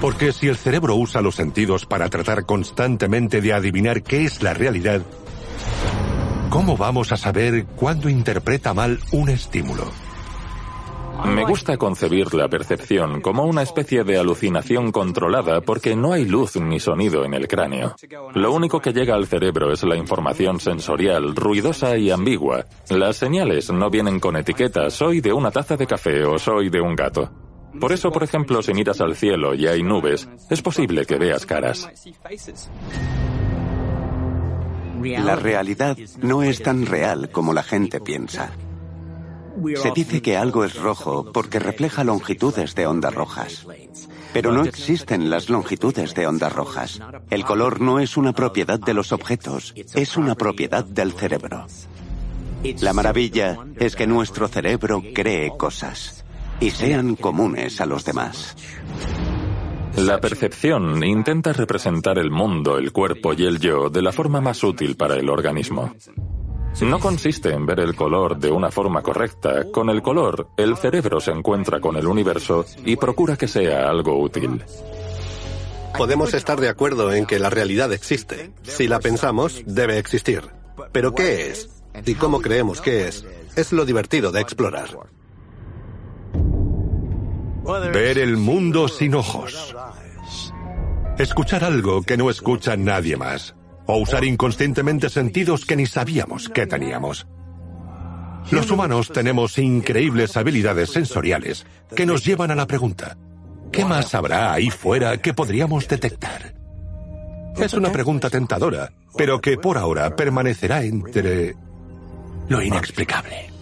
Porque 0.00 0.32
si 0.32 0.48
el 0.48 0.56
cerebro 0.56 0.96
usa 0.96 1.20
los 1.20 1.34
sentidos 1.34 1.86
para 1.86 2.08
tratar 2.08 2.44
constantemente 2.44 3.40
de 3.40 3.52
adivinar 3.52 4.02
qué 4.02 4.24
es 4.24 4.42
la 4.42 4.54
realidad, 4.54 5.02
¿cómo 6.50 6.76
vamos 6.76 7.12
a 7.12 7.16
saber 7.16 7.66
cuándo 7.76 8.08
interpreta 8.08 8.74
mal 8.74 8.98
un 9.12 9.28
estímulo? 9.28 9.92
Me 11.24 11.44
gusta 11.44 11.76
concebir 11.76 12.34
la 12.34 12.48
percepción 12.48 13.20
como 13.20 13.44
una 13.44 13.62
especie 13.62 14.02
de 14.04 14.18
alucinación 14.18 14.90
controlada 14.90 15.60
porque 15.60 15.94
no 15.94 16.12
hay 16.12 16.24
luz 16.24 16.56
ni 16.56 16.80
sonido 16.80 17.24
en 17.24 17.34
el 17.34 17.48
cráneo. 17.48 17.94
Lo 18.34 18.52
único 18.52 18.80
que 18.80 18.92
llega 18.92 19.14
al 19.14 19.26
cerebro 19.26 19.72
es 19.72 19.82
la 19.84 19.96
información 19.96 20.58
sensorial, 20.58 21.34
ruidosa 21.36 21.96
y 21.96 22.10
ambigua. 22.10 22.66
Las 22.90 23.16
señales 23.16 23.70
no 23.70 23.88
vienen 23.90 24.20
con 24.20 24.36
etiquetas, 24.36 24.94
soy 24.94 25.20
de 25.20 25.32
una 25.32 25.50
taza 25.50 25.76
de 25.76 25.86
café 25.86 26.24
o 26.24 26.38
soy 26.38 26.70
de 26.70 26.80
un 26.80 26.96
gato. 26.96 27.30
Por 27.80 27.92
eso, 27.92 28.10
por 28.10 28.22
ejemplo, 28.22 28.62
si 28.62 28.74
miras 28.74 29.00
al 29.00 29.16
cielo 29.16 29.54
y 29.54 29.66
hay 29.66 29.82
nubes, 29.82 30.28
es 30.50 30.60
posible 30.60 31.06
que 31.06 31.16
veas 31.16 31.46
caras. 31.46 31.88
La 35.02 35.36
realidad 35.36 35.96
no 36.20 36.42
es 36.42 36.62
tan 36.62 36.86
real 36.86 37.30
como 37.30 37.52
la 37.52 37.62
gente 37.62 38.00
piensa. 38.00 38.52
Se 39.76 39.90
dice 39.90 40.22
que 40.22 40.36
algo 40.36 40.64
es 40.64 40.76
rojo 40.76 41.30
porque 41.32 41.58
refleja 41.58 42.04
longitudes 42.04 42.74
de 42.74 42.86
ondas 42.86 43.14
rojas. 43.14 43.66
Pero 44.32 44.52
no 44.52 44.64
existen 44.64 45.28
las 45.28 45.50
longitudes 45.50 46.14
de 46.14 46.26
ondas 46.26 46.52
rojas. 46.52 47.00
El 47.30 47.44
color 47.44 47.80
no 47.80 48.00
es 48.00 48.16
una 48.16 48.32
propiedad 48.32 48.80
de 48.80 48.94
los 48.94 49.12
objetos, 49.12 49.74
es 49.94 50.16
una 50.16 50.34
propiedad 50.34 50.84
del 50.84 51.12
cerebro. 51.12 51.66
La 52.80 52.92
maravilla 52.92 53.58
es 53.76 53.96
que 53.96 54.06
nuestro 54.06 54.48
cerebro 54.48 55.02
cree 55.14 55.52
cosas 55.56 56.24
y 56.60 56.70
sean 56.70 57.16
comunes 57.16 57.80
a 57.80 57.86
los 57.86 58.04
demás. 58.04 58.56
La 59.96 60.20
percepción 60.20 61.04
intenta 61.04 61.52
representar 61.52 62.18
el 62.18 62.30
mundo, 62.30 62.78
el 62.78 62.92
cuerpo 62.92 63.34
y 63.34 63.44
el 63.44 63.58
yo 63.58 63.90
de 63.90 64.00
la 64.00 64.12
forma 64.12 64.40
más 64.40 64.62
útil 64.64 64.96
para 64.96 65.16
el 65.16 65.28
organismo. 65.28 65.94
No 66.80 66.98
consiste 66.98 67.50
en 67.50 67.64
ver 67.64 67.80
el 67.80 67.94
color 67.94 68.38
de 68.38 68.50
una 68.50 68.70
forma 68.70 69.02
correcta. 69.02 69.70
Con 69.70 69.88
el 69.88 70.02
color, 70.02 70.48
el 70.56 70.76
cerebro 70.76 71.20
se 71.20 71.30
encuentra 71.30 71.80
con 71.80 71.96
el 71.96 72.06
universo 72.06 72.64
y 72.84 72.96
procura 72.96 73.36
que 73.36 73.46
sea 73.46 73.88
algo 73.88 74.20
útil. 74.20 74.64
Podemos 75.96 76.34
estar 76.34 76.58
de 76.58 76.68
acuerdo 76.68 77.12
en 77.12 77.26
que 77.26 77.38
la 77.38 77.50
realidad 77.50 77.92
existe. 77.92 78.52
Si 78.62 78.88
la 78.88 78.98
pensamos, 78.98 79.62
debe 79.66 79.98
existir. 79.98 80.42
Pero 80.90 81.14
¿qué 81.14 81.50
es? 81.50 81.68
¿Y 82.04 82.14
cómo 82.14 82.40
creemos 82.40 82.80
que 82.80 83.06
es? 83.06 83.24
Es 83.54 83.72
lo 83.72 83.84
divertido 83.84 84.32
de 84.32 84.40
explorar. 84.40 84.88
Ver 87.92 88.18
el 88.18 88.36
mundo 88.38 88.88
sin 88.88 89.14
ojos. 89.14 89.76
Escuchar 91.18 91.62
algo 91.62 92.02
que 92.02 92.16
no 92.16 92.30
escucha 92.30 92.76
nadie 92.76 93.16
más. 93.16 93.54
O 93.92 93.98
usar 93.98 94.24
inconscientemente 94.24 95.10
sentidos 95.10 95.66
que 95.66 95.76
ni 95.76 95.84
sabíamos 95.84 96.48
que 96.48 96.66
teníamos. 96.66 97.26
Los 98.50 98.70
humanos 98.70 99.12
tenemos 99.12 99.58
increíbles 99.58 100.34
habilidades 100.38 100.88
sensoriales 100.88 101.66
que 101.94 102.06
nos 102.06 102.24
llevan 102.24 102.50
a 102.50 102.54
la 102.54 102.66
pregunta, 102.66 103.18
¿qué 103.70 103.84
más 103.84 104.14
habrá 104.14 104.54
ahí 104.54 104.70
fuera 104.70 105.18
que 105.18 105.34
podríamos 105.34 105.86
detectar? 105.88 106.54
Es 107.58 107.74
una 107.74 107.92
pregunta 107.92 108.30
tentadora, 108.30 108.90
pero 109.14 109.42
que 109.42 109.58
por 109.58 109.76
ahora 109.76 110.16
permanecerá 110.16 110.82
entre 110.84 111.54
lo 112.48 112.62
inexplicable. 112.62 113.52